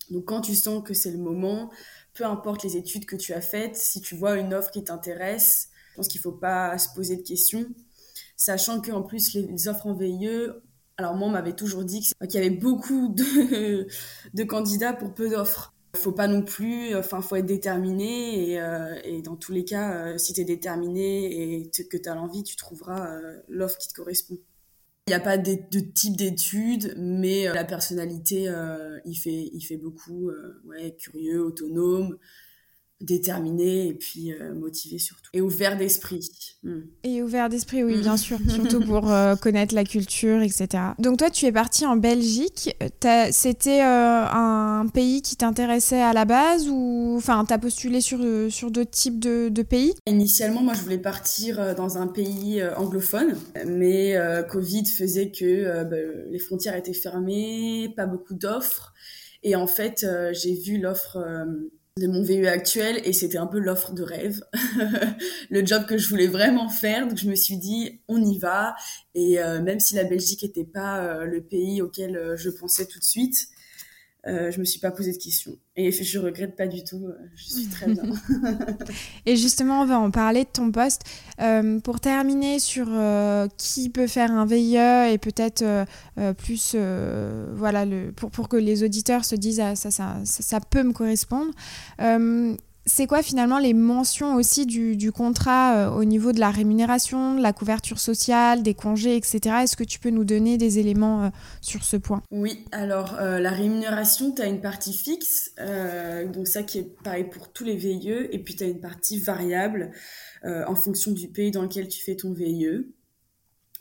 Donc 0.10 0.26
quand 0.26 0.42
tu 0.42 0.56
sens 0.56 0.84
que 0.84 0.94
c'est 0.94 1.12
le 1.12 1.18
moment 1.18 1.72
peu 2.14 2.26
importe 2.26 2.64
les 2.64 2.78
études 2.78 3.06
que 3.06 3.16
tu 3.16 3.34
as 3.34 3.42
faites 3.42 3.76
si 3.76 4.02
tu 4.02 4.16
vois 4.16 4.38
une 4.38 4.54
offre 4.54 4.72
qui 4.72 4.84
t'intéresse 4.84 5.70
je 5.92 5.96
pense 5.98 6.08
qu'il 6.08 6.22
faut 6.22 6.32
pas 6.32 6.78
se 6.78 6.90
poser 6.94 7.18
de 7.18 7.22
questions. 7.22 7.66
Sachant 8.36 8.82
qu'en 8.82 9.04
plus 9.04 9.34
les 9.34 9.68
offres 9.68 9.88
en 9.88 9.94
VIE 9.94 10.50
alors 10.98 11.16
moi 11.16 11.28
on 11.28 11.32
m'avait 11.32 11.54
toujours 11.54 11.84
dit 11.84 12.02
qu'il 12.02 12.34
y 12.36 12.38
avait 12.38 12.50
beaucoup 12.50 13.10
de 13.10 14.44
candidats 14.48 14.94
pour 14.94 15.14
peu 15.14 15.30
d'offres 15.30 15.73
faut 15.98 16.12
pas 16.12 16.28
non 16.28 16.42
plus, 16.42 16.96
enfin, 16.96 17.22
faut 17.22 17.36
être 17.36 17.46
déterminé 17.46 18.50
et, 18.50 18.60
euh, 18.60 19.22
dans 19.24 19.36
tous 19.36 19.52
les 19.52 19.64
cas, 19.64 19.94
euh, 19.94 20.18
si 20.18 20.34
tu 20.34 20.42
es 20.42 20.46
déterminé 20.46 21.62
et 21.62 21.70
que 21.70 21.98
tu 21.98 22.10
as 22.10 22.16
l'envie, 22.16 22.44
tu 22.44 22.56
trouveras 22.56 23.16
euh, 23.16 23.40
l'offre 23.48 23.78
qui 23.78 23.88
te 23.88 23.94
correspond. 23.94 24.38
Il 25.08 25.12
n'y 25.12 25.16
a 25.16 25.20
pas 25.20 25.38
de, 25.38 25.58
de 25.72 25.80
type 25.80 26.16
d'études, 26.16 26.96
mais 26.98 27.46
la 27.46 27.66
personnalité, 27.66 28.50
il, 29.04 29.16
fait, 29.16 29.50
il 29.52 29.62
fait 29.62 29.76
beaucoup, 29.76 30.32
ouais, 30.64 30.96
curieux, 30.98 31.44
autonome, 31.44 32.18
déterminé 33.04 33.88
et 33.88 33.94
puis 33.94 34.34
euh, 34.34 34.54
motivé 34.54 34.98
surtout 34.98 35.30
et 35.34 35.42
ouvert 35.42 35.78
d'esprit. 35.78 36.30
Hmm. 36.64 36.82
Et 37.04 37.22
ouvert 37.22 37.50
d'esprit, 37.50 37.84
oui, 37.84 38.00
bien 38.00 38.18
sûr, 38.18 38.40
surtout 38.48 38.80
pour 38.86 39.12
euh, 39.12 39.36
connaître 39.36 39.76
la 39.76 39.84
culture, 39.84 40.42
etc. 40.42 40.68
Donc 41.00 41.18
toi, 41.18 41.30
tu 41.30 41.46
es 41.46 41.52
parti 41.52 41.86
en 41.86 41.98
Belgique. 41.98 42.76
C'était 43.32 43.82
euh, 43.82 44.26
un 44.32 44.88
pays 44.88 45.22
qui 45.22 45.36
t'intéressait 45.36 46.02
à 46.02 46.14
la 46.14 46.26
base 46.26 46.70
ou 46.70 47.16
enfin, 47.18 47.44
t'as 47.46 47.58
postulé 47.58 48.00
sur 48.00 48.20
sur 48.50 48.72
d'autres 48.72 48.92
types 48.92 49.20
de, 49.20 49.50
de, 49.50 49.62
pays? 49.62 49.94
Initialement, 50.08 50.62
moi, 50.62 50.74
je 50.74 50.82
voulais 50.82 50.98
partir 50.98 51.76
dans 51.76 51.98
un 51.98 52.08
pays 52.08 52.64
anglophone, 52.78 53.36
mais 53.66 54.16
Covid 54.50 54.86
faisait 54.86 55.32
que 55.32 55.84
bah, 55.84 55.98
les 56.30 56.40
frontières 56.40 56.76
étaient 56.76 56.94
fermées, 56.94 57.94
pas 57.96 58.06
beaucoup 58.06 58.34
d'offres, 58.34 58.94
et 59.42 59.56
en 59.56 59.68
fait, 59.68 60.06
j'ai 60.32 60.54
vu 60.54 60.78
l'offre 60.78 61.18
de 62.00 62.08
mon 62.08 62.24
VE 62.24 62.48
actuel 62.48 63.00
et 63.04 63.14
c'était 63.14 63.38
un 63.38 63.46
peu 63.46 63.60
l'offre 63.60 63.94
de 63.94 64.02
rêve, 64.02 64.42
le 65.52 65.64
job 65.64 65.86
que 65.86 66.00
je 66.00 66.10
voulais 66.10 66.26
vraiment 66.26 66.68
faire. 66.68 67.08
Donc 67.08 67.18
je 67.20 67.30
me 67.30 67.36
suis 67.36 67.58
dit 67.58 68.02
on 68.08 68.20
y 68.20 68.40
va 68.40 68.76
et 69.14 69.40
euh, 69.40 69.62
même 69.62 69.80
si 69.80 69.94
la 69.94 70.04
Belgique 70.04 70.42
n'était 70.42 70.66
pas 70.66 71.04
euh, 71.04 71.26
le 71.26 71.42
pays 71.42 71.84
auquel 71.84 72.18
euh, 72.18 72.36
je 72.36 72.50
pensais 72.50 72.88
tout 72.88 72.98
de 72.98 73.04
suite, 73.04 73.48
euh, 74.26 74.52
je 74.52 74.60
me 74.60 74.64
suis 74.64 74.80
pas 74.80 74.92
posé 74.92 75.12
de 75.12 75.18
questions. 75.18 75.58
Et 75.76 75.92
je 76.04 76.20
regrette 76.20 76.56
pas 76.56 76.68
du 76.68 76.84
tout. 76.84 77.08
Euh, 77.08 77.14
je 77.36 77.44
suis 77.44 77.68
très 77.68 77.88
bien. 77.88 78.04
et 79.26 79.36
justement, 79.36 79.82
on 79.82 79.86
va 79.86 80.00
en 80.00 80.12
parler 80.12 80.44
de 80.44 80.50
ton 80.50 80.72
poste. 80.72 81.02
Euh, 81.42 81.80
pour 81.80 82.00
terminer 82.00 82.60
sur 82.60 82.88
qui 83.58 83.90
peut 83.90 84.08
faire 84.08 84.32
un 84.32 84.46
VIE 84.46 85.12
et 85.12 85.18
peut-être 85.18 85.86
plus, 86.38 86.76
voilà, 87.54 87.86
le, 87.86 88.12
pour, 88.12 88.32
pour 88.32 88.50
que 88.50 88.58
les 88.58 88.84
auditeurs 88.84 89.26
se 89.26 89.36
disent 89.36 89.60
ah, 89.60 89.76
ça, 89.76 89.92
ça, 89.92 90.18
ça, 90.24 90.44
ça, 90.44 90.60
peut 90.60 90.84
me 90.84 90.94
correspondre 90.94 91.52
c'est 92.86 93.08
quoi 93.08 93.24
finalement 93.24 93.60
les 93.60 93.74
mentions 93.74 94.36
aussi 94.36 94.66
du, 94.66 95.12
contrat 95.12 95.76
euh, 95.76 95.90
au 95.92 96.04
niveau 96.04 96.34
de 96.34 96.40
la 96.40 96.52
rémunération, 96.52 97.36
de 97.36 97.42
la 97.42 97.54
couverture 97.54 98.00
sociale, 98.00 98.62
des 98.62 98.74
congés, 98.74 99.16
etc. 99.16 99.40
Est-ce 99.64 99.78
que 99.78 99.84
tu 99.84 100.00
peux 100.00 100.10
nous 100.10 100.26
donner 100.26 100.58
des 100.58 100.80
éléments 100.80 101.26
euh, 101.26 101.30
sur 101.62 101.86
ce 101.86 101.96
point? 101.96 102.22
Oui, 102.32 102.66
alors 102.72 103.16
euh, 103.20 103.40
la 103.40 103.52
rémunération, 103.52 104.34
tu 104.34 104.42
as 104.42 104.48
une 104.48 104.62
partie 104.62 104.94
fixe, 104.94 105.54
donc 106.34 106.48
ça 106.48 106.64
qui 106.64 106.80
est 106.80 107.04
pareil 107.04 107.26
pour 107.26 107.52
tous 107.52 107.64
les 107.64 107.76
VIE, 107.76 108.28
et 108.32 108.40
puis 108.40 108.56
tu 108.56 108.64
as 108.64 108.68
une 108.68 108.82
partie 108.82 109.20
variable 109.20 109.92
en 110.46 110.76
fonction 110.76 111.12
du 111.14 111.30
pays 111.30 111.52
dans 111.52 111.62
lequel 111.62 111.88
tu 111.88 112.04
fais 112.04 112.16
ton 112.16 112.34
VIE. 112.34 112.86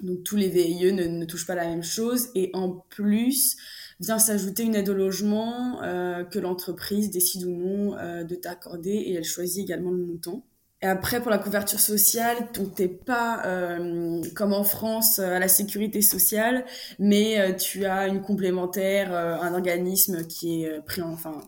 Donc 0.01 0.23
tous 0.23 0.37
les 0.37 0.49
VIE 0.49 0.93
ne, 0.93 1.05
ne 1.05 1.25
touchent 1.25 1.47
pas 1.47 1.57
la 1.57 1.67
même 1.67 1.83
chose, 1.83 2.29
et 2.35 2.51
en 2.55 2.71
plus, 2.71 3.57
vient 4.03 4.19
s'ajouter 4.19 4.65
une 4.65 4.75
aide 4.75 4.89
au 4.89 4.95
logement 4.95 5.81
euh, 5.83 6.25
que 6.25 6.41
l'entreprise 6.41 7.11
décide 7.11 7.45
ou 7.45 7.57
non 7.57 7.97
euh, 7.97 8.25
de 8.25 8.35
t'accorder 8.35 8.91
et 8.91 9.15
elle 9.15 9.25
choisit 9.25 9.63
également 9.63 9.93
le 9.93 9.99
montant. 10.05 10.45
Et 10.83 10.87
après, 10.87 11.21
pour 11.21 11.31
la 11.31 11.39
couverture 11.39 11.79
sociale, 11.79 12.49
donc 12.55 12.75
t'es 12.75 12.89
pas 12.89 13.47
euh, 13.47 14.21
comme 14.35 14.53
en 14.53 14.65
France 14.65 15.21
à 15.21 15.39
la 15.39 15.47
sécurité 15.47 16.03
sociale, 16.03 16.65
mais 16.99 17.57
tu 17.57 17.85
as 17.85 18.09
une 18.09 18.21
complémentaire, 18.21 19.15
un 19.15 19.55
organisme 19.55 20.27
qui 20.27 20.65
est 20.65 20.81
pris 20.85 21.01
en, 21.01 21.13
enfin, 21.13 21.41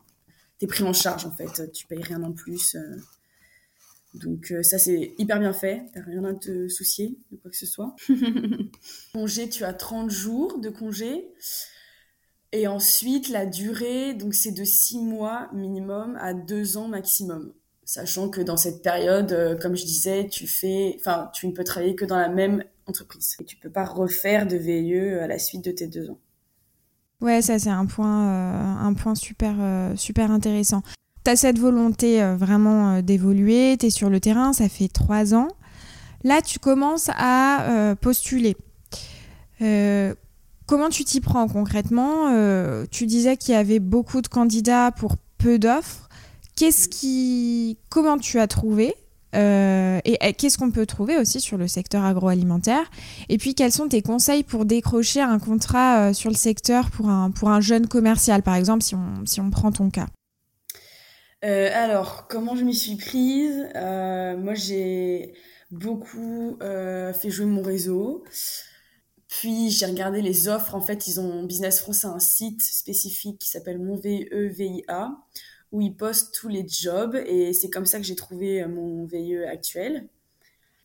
t'es 0.61 0.69
pris 0.69 0.85
en 0.85 0.93
charge 0.93 1.27
en 1.27 1.33
fait. 1.33 1.73
Tu 1.73 1.89
payes 1.89 2.03
rien 2.05 2.23
en 2.23 2.31
plus. 2.31 2.77
Donc 4.15 4.55
ça 4.63 4.79
c'est 4.79 5.15
hyper 5.19 5.41
bien 5.41 5.53
fait, 5.53 5.83
t'as 5.93 6.03
rien 6.03 6.23
à 6.25 6.35
te 6.35 6.69
soucier 6.69 7.19
de 7.33 7.37
quoi 7.37 7.51
que 7.51 7.57
ce 7.57 7.67
soit. 7.67 7.97
congé, 9.13 9.49
tu 9.49 9.65
as 9.65 9.75
30 9.75 10.11
jours 10.11 10.61
de 10.61 10.69
congé. 10.69 11.29
Et 12.55 12.69
ensuite, 12.69 13.31
la 13.31 13.47
durée, 13.47 14.15
donc 14.15 14.33
c'est 14.33 14.53
de 14.53 14.63
six 14.63 15.01
mois 15.01 15.49
minimum 15.53 16.17
à 16.21 16.35
deux 16.35 16.77
ans 16.77 16.87
maximum. 16.87 17.53
Sachant 17.85 18.29
que 18.29 18.41
dans 18.41 18.57
cette 18.57 18.81
période, 18.81 19.33
euh, 19.33 19.59
comme 19.59 19.75
je 19.75 19.85
disais, 19.85 20.29
tu 20.29 20.47
fais, 20.47 20.95
enfin, 21.01 21.31
tu 21.35 21.49
ne 21.49 21.53
peux 21.53 21.65
travailler 21.65 21.97
que 21.97 22.05
dans 22.05 22.17
la 22.17 22.29
même 22.29 22.63
entreprise. 22.87 23.35
Et 23.41 23.45
tu 23.45 23.57
peux 23.57 23.71
pas 23.71 23.85
refaire 23.85 24.47
de 24.47 24.57
VIE 24.57 25.19
à 25.21 25.27
la 25.27 25.41
suite 25.41 25.65
de 25.65 25.73
tes 25.73 25.89
deux 25.89 26.11
ans. 26.11 26.19
Ouais, 27.21 27.43
ça 27.43 27.59
c'est 27.59 27.71
un 27.71 27.87
point, 27.87 28.29
euh, 28.29 28.87
un 28.87 28.95
point 28.95 29.17
super, 29.17 29.57
euh, 29.59 29.97
super 29.97 30.31
intéressant. 30.31 30.85
Tu 31.25 31.33
as 31.33 31.37
cette 31.37 31.59
volonté 31.59 32.23
vraiment 32.37 33.03
d'évoluer, 33.03 33.77
tu 33.81 33.87
es 33.87 33.91
sur 33.91 34.11
le 34.11 34.21
terrain, 34.21 34.53
ça 34.53 34.69
fait 34.69 34.87
trois 34.87 35.35
ans. 35.35 35.49
Là, 36.23 36.41
tu 36.41 36.61
commences 36.61 37.11
à 37.17 37.97
postuler. 38.01 38.57
Comment 40.67 40.89
tu 40.89 41.05
t'y 41.05 41.21
prends 41.21 41.47
concrètement 41.47 42.29
euh, 42.33 42.87
Tu 42.91 43.05
disais 43.05 43.37
qu'il 43.37 43.53
y 43.53 43.57
avait 43.57 43.81
beaucoup 43.81 44.23
de 44.23 44.29
candidats 44.29 44.93
pour 44.93 45.17
peu 45.37 45.59
d'offres. 45.59 46.09
Qu'est-ce 46.57 46.89
qui, 46.89 47.77
comment 47.91 48.17
tu 48.17 48.39
as 48.39 48.47
trouvé 48.47 48.95
euh, 49.35 49.99
et, 50.05 50.33
qu'est-ce 50.35 50.57
qu'on 50.57 50.71
peut 50.71 50.87
trouver 50.87 51.19
aussi 51.19 51.41
sur 51.41 51.59
le 51.59 51.67
secteur 51.67 52.05
agroalimentaire? 52.05 52.89
Et 53.29 53.37
puis 53.37 53.57
quels 53.57 53.73
sont 53.73 53.89
tes 53.89 54.01
conseils 54.01 54.45
pour 54.45 54.65
décrocher 54.65 55.21
un 55.21 55.41
contrat 55.41 55.99
euh, 55.99 56.13
sur 56.13 56.31
le 56.31 56.37
secteur 56.37 56.91
pour 56.93 57.09
un, 57.09 57.33
pour 57.33 57.51
un 57.51 57.61
jeune 57.61 57.89
commercial, 57.89 58.43
par 58.43 58.55
exemple, 58.55 58.85
si 58.85 58.95
on, 58.95 59.27
si 59.27 59.41
on 59.41 59.51
prend 59.51 59.73
ton 59.73 59.91
cas? 59.91 60.07
Alors, 61.43 62.27
comment 62.27 62.57
je 62.57 62.65
m'y 62.65 62.75
suis 62.75 62.97
prise? 62.97 63.69
Moi, 63.75 64.55
j'ai 64.55 65.35
beaucoup 65.71 66.57
fait 66.61 67.29
jouer 67.29 67.45
mon 67.45 67.61
réseau. 67.61 68.25
Puis 69.41 69.71
j'ai 69.71 69.87
regardé 69.87 70.23
les 70.23 70.47
offres. 70.47 70.77
En 70.77 70.81
fait, 70.81 71.09
ils 71.09 71.19
ont 71.19 71.43
Business 71.43 71.81
France 71.81 72.05
a 72.05 72.09
un 72.09 72.21
site 72.21 72.63
spécifique 72.63 73.41
qui 73.41 73.49
s'appelle 73.49 73.81
Mon 73.81 73.97
VEVIA 73.97 75.11
où 75.73 75.81
ils 75.81 75.95
postent 75.95 76.33
tous 76.33 76.49
les 76.49 76.65
jobs 76.69 77.17
et 77.17 77.53
c'est 77.53 77.69
comme 77.69 77.85
ça 77.85 77.99
que 77.99 78.05
j'ai 78.05 78.15
trouvé 78.15 78.63
euh, 78.63 78.69
mon 78.69 79.07
VIE 79.07 79.45
actuel. 79.45 80.07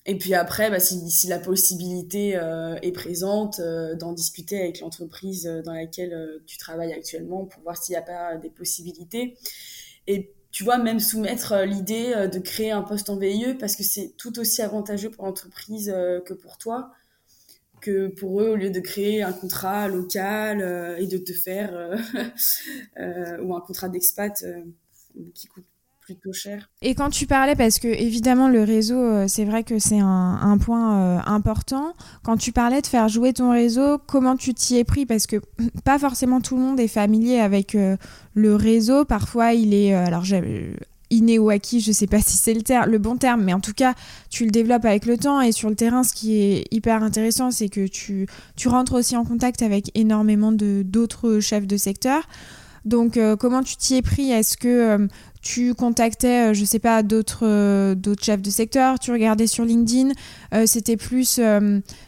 Et 0.08 0.18
puis 0.18 0.34
après, 0.34 0.72
bah, 0.72 0.80
si, 0.80 1.28
la 1.28 1.38
possibilité 1.38 2.38
euh, 2.38 2.76
est 2.82 2.92
présente, 2.92 3.60
euh, 3.60 3.94
d'en 3.94 4.14
discuter 4.14 4.60
avec 4.60 4.80
l'entreprise 4.80 5.44
dans 5.64 5.74
laquelle 5.74 6.42
tu 6.48 6.58
travailles 6.58 6.94
actuellement 6.94 7.46
pour 7.46 7.62
voir 7.62 7.78
s'il 7.78 7.94
n'y 7.94 7.98
a 7.98 8.02
pas 8.02 8.36
des 8.38 8.50
possibilités. 8.50 9.38
Et 10.08 10.34
tu 10.50 10.64
vois, 10.64 10.80
même 10.80 11.00
soumettre 11.00 11.56
l'idée 11.68 12.28
de 12.32 12.40
créer 12.40 12.72
un 12.72 12.82
poste 12.82 13.12
en 13.12 13.18
VIE 13.18 13.54
parce 13.60 13.76
que 13.76 13.84
c'est 13.84 14.16
tout 14.18 14.40
aussi 14.40 14.64
avantageux 14.64 15.12
pour 15.12 15.26
l'entreprise 15.26 15.94
que 16.26 16.34
pour 16.34 16.58
toi 16.58 16.92
que 17.80 18.08
pour 18.08 18.42
eux, 18.42 18.50
au 18.50 18.56
lieu 18.56 18.70
de 18.70 18.80
créer 18.80 19.24
un 19.24 19.34
contrat 19.34 19.88
local 19.88 20.62
euh, 20.62 20.98
et 20.98 21.08
de 21.08 21.18
te 21.18 21.34
faire, 21.34 21.72
euh, 21.74 21.98
euh, 23.00 23.42
ou 23.42 23.56
un 23.56 23.62
contrat 23.62 23.90
d'expat 23.90 24.44
qui 25.34 25.48
coûte 25.48 25.66
plutôt 26.00 26.34
cher. 26.34 26.70
Et 26.82 26.96
quand 26.96 27.10
tu 27.10 27.28
parlais, 27.28 27.56
parce 27.56 27.78
que 27.78 27.88
évidemment 27.88 28.50
le 28.50 28.64
réseau, 28.64 29.28
c'est 29.28 29.46
vrai 29.46 29.64
que 29.64 29.78
c'est 29.78 30.00
un, 30.00 30.58
point 30.58 31.20
important, 31.26 31.94
quand 32.24 32.38
tu 32.38 32.52
parlais 32.52 32.82
de 32.82 32.88
faire 32.88 33.08
jouer 33.10 33.34
ton 33.34 33.52
réseau, 33.52 34.00
comment 34.08 34.36
tu 34.36 34.56
t'y 34.56 34.78
es 34.78 34.84
pris? 34.84 35.06
Parce 35.06 35.28
que 35.28 35.38
pas 35.84 36.00
forcément 36.00 36.42
tout 36.42 36.56
le 36.56 36.64
monde 36.64 36.80
est 36.80 36.88
familier 36.88 37.40
avec 37.40 37.78
le 38.34 38.56
réseau, 38.56 39.06
parfois 39.06 39.54
il 39.54 39.74
est... 39.74 39.94
alors 39.94 40.24
inné 41.10 41.40
ou 41.40 41.50
acquis, 41.50 41.80
je 41.80 41.92
sais 41.92 42.08
pas 42.08 42.22
si 42.22 42.38
c'est 42.38 42.54
le, 42.54 42.90
le 42.90 42.98
bon 42.98 43.18
terme, 43.18 43.44
mais 43.44 43.54
en 43.54 43.60
tout 43.60 43.74
cas, 43.74 43.94
tu 44.30 44.46
le 44.46 44.52
développes 44.52 44.86
avec 44.86 45.06
le 45.06 45.18
temps 45.18 45.42
et 45.42 45.52
sur 45.52 45.70
le 45.70 45.76
terrain, 45.76 46.04
ce 46.04 46.14
qui 46.14 46.42
est 46.42 46.66
hyper 46.72 47.04
intéressant, 47.04 47.52
c'est 47.52 47.70
que 47.70 47.88
tu 47.88 48.28
rentres 48.66 48.94
aussi 48.94 49.18
en 49.18 49.26
contact 49.26 49.62
avec 49.62 49.92
énormément 49.96 50.52
d'autres 50.52 51.40
chefs 51.40 51.68
de 51.68 51.78
secteur. 51.78 52.24
Donc, 52.86 53.18
euh, 53.18 53.36
comment 53.36 53.64
tu 53.64 53.76
t'y 53.76 53.96
es 53.96 54.02
pris? 54.02 54.32
Est-ce 54.32 54.58
que 54.58 54.68
euh, 54.68 55.08
tu 55.42 55.74
contactais, 55.74 56.50
euh, 56.50 56.54
je 56.54 56.66
sais 56.66 56.80
pas, 56.80 57.04
d'autres 57.04 57.96
chefs 58.22 58.42
de 58.42 58.50
secteur, 58.50 59.00
tu 59.00 59.12
regardais 59.12 59.48
sur 59.48 59.66
LinkedIn, 59.66 60.14
c'était 60.66 60.98
plus 60.98 61.40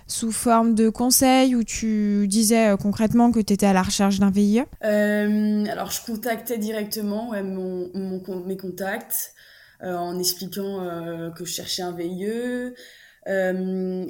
sous 0.07 0.31
forme 0.31 0.75
de 0.75 0.89
conseils 0.89 1.55
ou 1.55 1.63
tu 1.63 2.27
disais 2.27 2.75
concrètement 2.81 3.31
que 3.31 3.39
tu 3.39 3.53
étais 3.53 3.65
à 3.65 3.73
la 3.73 3.83
recherche 3.83 4.19
d'un 4.19 4.31
VIE 4.31 4.63
Alors, 4.81 5.91
je 5.91 6.05
contactais 6.05 6.57
directement 6.57 7.31
mes 7.31 8.57
contacts 8.57 9.33
en 9.81 10.19
expliquant 10.19 11.31
que 11.35 11.45
je 11.45 11.51
cherchais 11.51 11.83
un 11.83 11.95
VIE. 11.95 12.73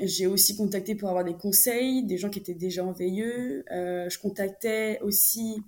j'ai 0.07 0.27
aussi 0.27 0.55
contacté 0.55 0.95
pour 0.95 1.09
avoir 1.09 1.23
des 1.23 1.35
conseils, 1.35 2.03
des 2.03 2.17
gens 2.17 2.29
qui 2.29 2.39
étaient 2.39 2.53
déjà 2.53 2.83
en 2.83 2.91
VIE. 2.91 3.63
je 3.69 4.19
contactais 4.19 4.99
aussi 5.03 5.61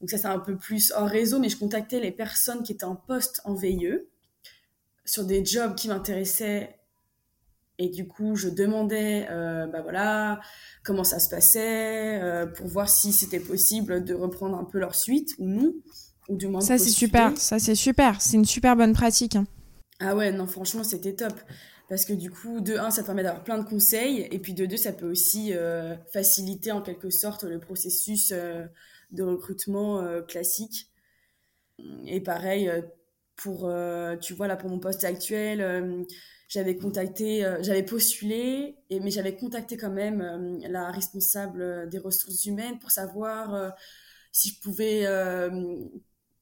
donc 0.00 0.10
ça, 0.10 0.18
c'est 0.18 0.26
un 0.26 0.38
peu 0.38 0.56
plus 0.56 0.92
hors 0.92 1.08
réseau, 1.08 1.38
mais 1.38 1.48
je 1.48 1.56
contactais 1.56 2.00
les 2.00 2.12
personnes 2.12 2.62
qui 2.62 2.72
étaient 2.72 2.84
en 2.84 2.96
poste 2.96 3.40
en 3.44 3.54
VIE 3.54 3.98
sur 5.04 5.24
des 5.24 5.44
jobs 5.44 5.74
qui 5.74 5.88
m'intéressaient. 5.88 6.78
Et 7.80 7.88
du 7.88 8.06
coup, 8.06 8.34
je 8.34 8.48
demandais, 8.48 9.26
euh, 9.30 9.66
bah 9.66 9.82
voilà, 9.82 10.40
comment 10.84 11.04
ça 11.04 11.20
se 11.20 11.28
passait, 11.28 12.20
euh, 12.20 12.46
pour 12.46 12.66
voir 12.66 12.88
si 12.88 13.12
c'était 13.12 13.40
possible 13.40 14.04
de 14.04 14.14
reprendre 14.14 14.56
un 14.56 14.64
peu 14.64 14.78
leur 14.78 14.94
suite 14.94 15.34
ou 15.38 15.46
non, 15.46 15.74
ou 16.28 16.36
du 16.36 16.48
moins. 16.48 16.60
Ça 16.60 16.76
c'est 16.76 16.90
super, 16.90 17.36
ça 17.36 17.60
c'est 17.60 17.76
super, 17.76 18.20
c'est 18.20 18.36
une 18.36 18.44
super 18.44 18.74
bonne 18.74 18.94
pratique. 18.94 19.36
Hein. 19.36 19.46
Ah 20.00 20.16
ouais, 20.16 20.32
non, 20.32 20.46
franchement, 20.46 20.84
c'était 20.84 21.14
top 21.14 21.34
parce 21.88 22.04
que 22.04 22.12
du 22.12 22.30
coup, 22.30 22.60
de 22.60 22.76
un, 22.76 22.90
ça 22.90 23.02
permet 23.02 23.22
d'avoir 23.22 23.44
plein 23.44 23.58
de 23.58 23.64
conseils, 23.64 24.28
et 24.30 24.38
puis 24.38 24.54
de 24.54 24.66
deux, 24.66 24.76
ça 24.76 24.92
peut 24.92 25.08
aussi 25.08 25.54
euh, 25.54 25.96
faciliter 26.12 26.70
en 26.70 26.82
quelque 26.82 27.10
sorte 27.10 27.44
le 27.44 27.58
processus 27.58 28.32
de 29.10 29.22
recrutement 29.22 30.00
euh, 30.00 30.22
classique. 30.22 30.90
Et 32.06 32.20
pareil, 32.20 32.68
euh, 32.68 32.82
pour, 33.36 33.70
tu 34.20 34.34
vois, 34.34 34.48
là, 34.48 34.56
pour 34.56 34.68
mon 34.68 34.80
poste 34.80 35.04
actuel, 35.04 36.04
j'avais 36.48 36.74
contacté, 36.74 37.48
j'avais 37.60 37.84
postulé, 37.84 38.74
et, 38.90 38.98
mais 38.98 39.12
j'avais 39.12 39.36
contacté 39.36 39.76
quand 39.76 39.92
même 39.92 40.58
la 40.68 40.90
responsable 40.90 41.88
des 41.88 41.98
ressources 41.98 42.46
humaines 42.46 42.80
pour 42.80 42.90
savoir 42.90 43.72
si 44.32 44.48
je 44.48 44.60
pouvais 44.60 45.06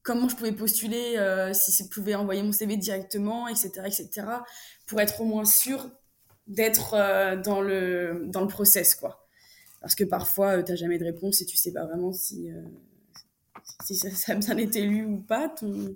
comment 0.01 0.27
je 0.27 0.35
pouvais 0.35 0.53
postuler, 0.53 1.17
si 1.53 1.83
je 1.83 1.87
pouvais 1.87 2.15
envoyer 2.15 2.41
mon 2.41 2.51
CV 2.51 2.77
directement, 2.77 3.47
etc., 3.47 3.69
etc., 3.85 4.27
pour 4.87 4.99
être 4.99 5.21
au 5.21 5.25
moins 5.25 5.45
sûr 5.45 5.91
d'être 6.47 6.95
dans 7.43 7.61
le 7.61 8.23
dans 8.25 8.41
le 8.41 8.47
process, 8.47 8.95
quoi 8.95 9.26
parce 9.81 9.95
que 9.95 10.03
parfois, 10.03 10.61
tu 10.63 10.71
n'as 10.71 10.75
jamais 10.75 10.97
de 10.97 11.05
réponse 11.05 11.41
et 11.41 11.45
tu 11.45 11.57
sais 11.57 11.71
pas 11.71 11.85
vraiment 11.85 12.11
si, 12.11 12.49
euh, 12.51 12.61
si 13.83 13.95
ça, 13.95 14.09
a 14.31 14.35
bien 14.35 14.57
été 14.57 14.81
lu 14.81 15.05
ou 15.05 15.17
pas, 15.17 15.49
ton, 15.49 15.95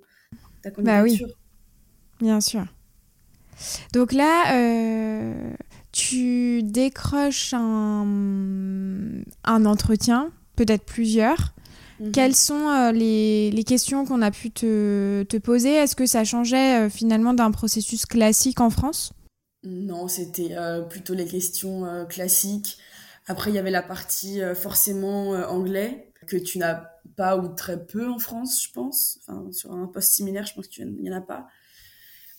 ta 0.62 0.72
candidature. 0.72 1.28
Bah 1.28 1.34
oui, 1.34 1.34
bien 2.20 2.42
sûr. 2.42 2.66
Donc 3.94 4.14
là, 4.14 4.56
euh, 4.56 5.54
tu 5.92 6.64
décroches 6.64 7.54
un, 7.54 8.06
un 9.44 9.66
entretien, 9.66 10.32
peut-être 10.56 10.86
plusieurs. 10.86 11.54
Mhm. 12.00 12.12
Quelles 12.12 12.36
sont 12.36 12.70
euh, 12.70 12.92
les, 12.92 13.52
les, 13.52 13.64
questions 13.64 14.06
qu'on 14.06 14.22
a 14.22 14.32
pu 14.32 14.52
te, 14.52 15.24
te 15.24 15.38
poser? 15.38 15.74
Est-ce 15.74 15.96
que 15.96 16.06
ça 16.06 16.24
changeait 16.24 16.90
finalement 16.90 17.34
d'un 17.34 17.52
processus 17.52 18.06
classique 18.06 18.62
en 18.62 18.70
France? 18.70 19.14
Non, 19.64 20.08
c'était 20.08 20.56
plutôt 20.90 21.14
les 21.14 21.26
questions 21.26 21.86
classiques. 22.10 22.80
Après, 23.32 23.50
il 23.50 23.54
y 23.54 23.60
avait 23.60 23.72
la 23.72 23.82
partie 23.82 24.42
euh, 24.42 24.54
forcément 24.54 25.34
euh, 25.34 25.46
anglais 25.48 26.12
que 26.28 26.36
tu 26.36 26.58
n'as 26.58 26.84
pas 27.16 27.38
ou 27.38 27.48
très 27.48 27.86
peu 27.86 28.10
en 28.10 28.20
France, 28.20 28.62
je 28.62 28.74
pense. 28.74 29.20
Enfin, 29.22 29.50
sur 29.54 29.72
un 29.72 29.88
poste 29.88 30.12
similaire, 30.12 30.46
je 30.46 30.54
pense 30.54 30.68
qu'il 30.68 30.86
n'y 30.96 31.10
en 31.10 31.18
a 31.18 31.22
pas. 31.22 31.48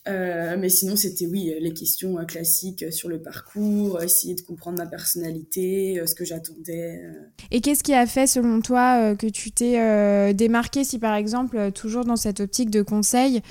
Euh, 0.07 0.57
mais 0.59 0.69
sinon, 0.69 0.95
c'était 0.97 1.27
oui, 1.27 1.51
les 1.59 1.73
questions 1.73 2.15
classiques 2.27 2.93
sur 2.93 3.09
le 3.09 3.23
parcours, 3.23 4.03
essayer 4.03 4.35
de 4.35 4.43
comprendre 4.43 4.79
ma 4.79 4.87
personnalité, 4.87 6.03
ce 6.07 6.15
que 6.15 6.27
j'attendais. 6.27 7.01
Et 7.51 7.63
qu'est-ce 7.63 7.83
qui 7.83 7.95
a 7.95 8.07
fait, 8.07 8.27
selon 8.27 8.61
toi, 8.61 9.17
que 9.17 9.29
tu 9.29 9.51
t'es 9.51 10.35
démarqué, 10.35 10.85
si 10.85 10.99
par 10.99 11.15
exemple, 11.15 11.73
toujours 11.73 12.05
dans 12.05 12.17
cette 12.17 12.41
optique 12.41 12.71
de 12.71 12.83
conseil, 12.83 13.43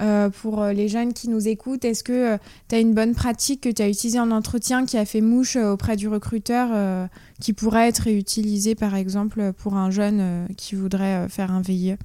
euh, 0.00 0.30
pour 0.30 0.62
euh, 0.62 0.72
les 0.72 0.88
jeunes 0.88 1.12
qui 1.12 1.28
nous 1.28 1.46
écoutent 1.46 1.84
Est-ce 1.84 2.02
que 2.02 2.34
euh, 2.34 2.38
tu 2.68 2.74
as 2.74 2.78
une 2.78 2.94
bonne 2.94 3.14
pratique 3.14 3.62
que 3.62 3.68
tu 3.68 3.82
as 3.82 3.88
utilisée 3.88 4.18
en 4.18 4.30
entretien 4.30 4.86
qui 4.86 4.96
a 4.96 5.04
fait 5.04 5.20
mouche 5.20 5.56
auprès 5.56 5.96
du 5.96 6.08
recruteur 6.08 7.08
qui 7.40 7.52
pourrait 7.52 7.88
être 7.88 8.04
réutilisée 8.04 8.74
par 8.74 8.94
exemple 8.94 9.52
pour 9.52 9.74
un 9.74 9.90
jeune 9.90 10.48
qui 10.56 10.74
voudrait 10.74 11.28
faire 11.28 11.50
un 11.50 11.60
VIE 11.60 11.96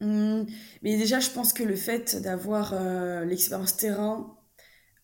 mmh. 0.00 0.42
Mais 0.82 0.96
déjà, 0.96 1.20
je 1.20 1.30
pense 1.30 1.52
que 1.52 1.62
le 1.62 1.76
fait 1.76 2.20
d'avoir 2.20 2.74
l'expérience 3.24 3.76
terrain, 3.76 4.36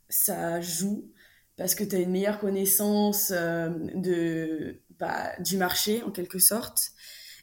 ça 0.09 0.61
joue 0.61 1.11
parce 1.57 1.75
que 1.75 1.85
tu 1.85 1.97
as 1.97 2.01
une 2.01 2.11
meilleure 2.11 2.41
connaissance 2.41 3.31
de, 3.31 4.83
bah, 4.99 5.33
du 5.41 5.57
marché 5.57 6.03
en 6.03 6.11
quelque 6.11 6.39
sorte. 6.39 6.91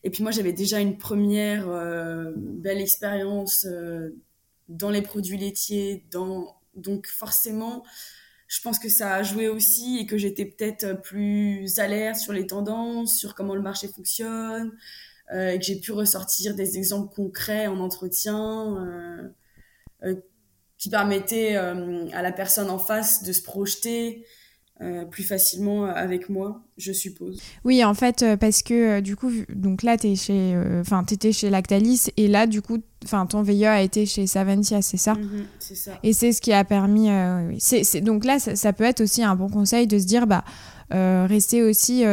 Et 0.03 0.09
puis 0.09 0.21
moi, 0.21 0.31
j'avais 0.31 0.53
déjà 0.53 0.79
une 0.79 0.97
première 0.97 1.67
belle 2.35 2.81
expérience 2.81 3.65
dans 4.69 4.89
les 4.89 5.01
produits 5.01 5.37
laitiers, 5.37 6.05
dans... 6.11 6.55
donc 6.75 7.07
forcément, 7.07 7.83
je 8.47 8.61
pense 8.61 8.77
que 8.77 8.89
ça 8.89 9.15
a 9.15 9.23
joué 9.23 9.47
aussi 9.47 9.97
et 9.99 10.05
que 10.05 10.17
j'étais 10.17 10.45
peut-être 10.45 11.01
plus 11.01 11.79
alerte 11.79 12.17
sur 12.17 12.33
les 12.33 12.45
tendances, 12.45 13.17
sur 13.17 13.33
comment 13.33 13.55
le 13.55 13.61
marché 13.61 13.87
fonctionne, 13.87 14.71
euh, 15.33 15.51
et 15.51 15.59
que 15.59 15.65
j'ai 15.65 15.79
pu 15.79 15.91
ressortir 15.91 16.53
des 16.53 16.77
exemples 16.77 17.13
concrets 17.15 17.67
en 17.67 17.79
entretien 17.79 18.77
euh, 18.77 19.29
euh, 20.03 20.15
qui 20.77 20.89
permettaient 20.89 21.55
à 21.55 22.21
la 22.21 22.31
personne 22.31 22.69
en 22.69 22.77
face 22.77 23.23
de 23.23 23.31
se 23.31 23.41
projeter 23.41 24.25
euh, 24.81 25.05
plus 25.05 25.23
facilement 25.23 25.85
avec 25.85 26.29
moi, 26.29 26.61
je 26.77 26.91
suppose. 26.91 27.39
Oui, 27.63 27.85
en 27.85 27.93
fait, 27.93 28.23
euh, 28.23 28.37
parce 28.37 28.63
que 28.63 28.73
euh, 28.73 29.01
du 29.01 29.15
coup, 29.15 29.31
donc 29.53 29.83
là, 29.83 29.97
tu 29.97 30.15
chez, 30.15 30.59
enfin, 30.81 31.05
chez 31.31 31.51
Lactalis 31.51 32.07
et 32.17 32.27
là, 32.27 32.47
du 32.47 32.63
coup, 32.63 32.79
enfin, 33.05 33.27
ton 33.27 33.43
VIE 33.43 33.67
a 33.67 33.83
été 33.83 34.07
chez 34.07 34.25
Saventia, 34.25 34.81
c'est 34.81 34.97
ça? 34.97 35.13
Mhm, 35.13 35.45
C'est 35.59 35.75
ça. 35.75 35.91
Et 36.01 36.11
c'est 36.11 36.31
ce 36.31 36.41
qui 36.41 36.51
a 36.51 36.63
permis. 36.63 37.07
c'est, 37.59 38.01
donc 38.01 38.25
là, 38.25 38.39
ça, 38.39 38.73
peut 38.73 38.83
être 38.83 39.01
aussi 39.01 39.23
un 39.23 39.35
bon 39.35 39.47
conseil 39.47 39.85
de 39.85 39.99
se 39.99 40.05
dire, 40.05 40.25
bah, 40.25 40.43
rester 40.89 41.61
aussi 41.61 42.03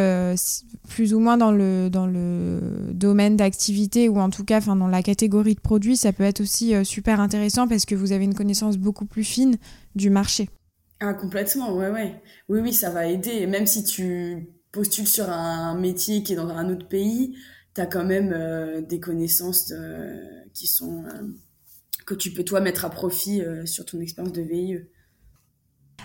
plus 0.89 1.15
ou 1.15 1.19
moins 1.19 1.39
dans 1.39 1.53
le, 1.53 1.89
dans 1.89 2.07
le 2.07 2.61
domaine 2.93 3.37
d'activité 3.37 4.11
ou 4.11 4.19
en 4.19 4.29
tout 4.29 4.45
cas 4.45 4.61
dans 4.61 4.87
la 4.87 5.03
catégorie 5.03 5.55
de 5.55 5.61
produits, 5.61 5.97
ça 5.97 6.13
peut 6.13 6.25
être 6.25 6.43
aussi 6.43 6.75
super 6.85 7.21
intéressant 7.21 7.67
parce 7.67 7.87
que 7.87 7.95
vous 7.95 8.13
avez 8.13 8.25
une 8.25 8.35
connaissance 8.35 8.77
beaucoup 8.77 9.07
plus 9.07 9.25
fine 9.25 9.57
du 9.97 10.11
marché. 10.11 10.51
Ah, 11.01 11.15
complètement, 11.15 11.75
ouais, 11.75 11.89
ouais. 11.89 12.23
Oui, 12.51 12.61
oui, 12.61 12.75
ça 12.75 12.91
va 12.91 13.07
aider. 13.07 13.47
Même 13.47 13.67
si 13.67 13.85
tu 13.85 14.51
postules 14.71 15.09
sur 15.09 15.31
un 15.31 15.75
métier 15.75 16.23
qui 16.23 16.35
est 16.35 16.37
dans 16.37 16.49
un 16.49 16.69
autre 16.71 16.89
pays, 16.89 17.35
tu 17.75 17.81
as 17.81 17.87
quand 17.87 18.05
même 18.05 18.33
euh, 18.35 18.83
des 18.83 19.01
connaissances 19.01 19.73
euh, 19.73 20.15
qui 20.53 20.67
sont 20.67 21.05
euh, 21.05 21.23
que 22.07 22.15
tu 22.15 22.33
peux 22.33 22.45
toi 22.45 22.61
mettre 22.61 22.85
à 22.85 22.91
profit 22.91 23.41
sur 23.65 23.87
ton 23.87 24.01
expérience 24.01 24.33
de 24.33 24.43
VIE. 24.43 24.81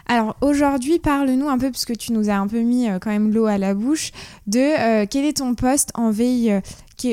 Alors 0.05 0.38
aujourd'hui, 0.41 0.99
parle-nous 0.99 1.49
un 1.49 1.58
peu, 1.58 1.71
puisque 1.71 1.97
tu 1.97 2.13
nous 2.13 2.29
as 2.29 2.36
un 2.36 2.47
peu 2.47 2.60
mis 2.60 2.88
quand 3.01 3.10
même 3.10 3.34
l'eau 3.34 3.47
à 3.47 3.58
la 3.58 3.73
bouche, 3.73 4.12
de 4.45 5.05
quel 5.05 5.25
est 5.25 5.38
ton 5.38 5.55
poste 5.55 5.89
en 5.95 6.12
VIE 6.12 6.51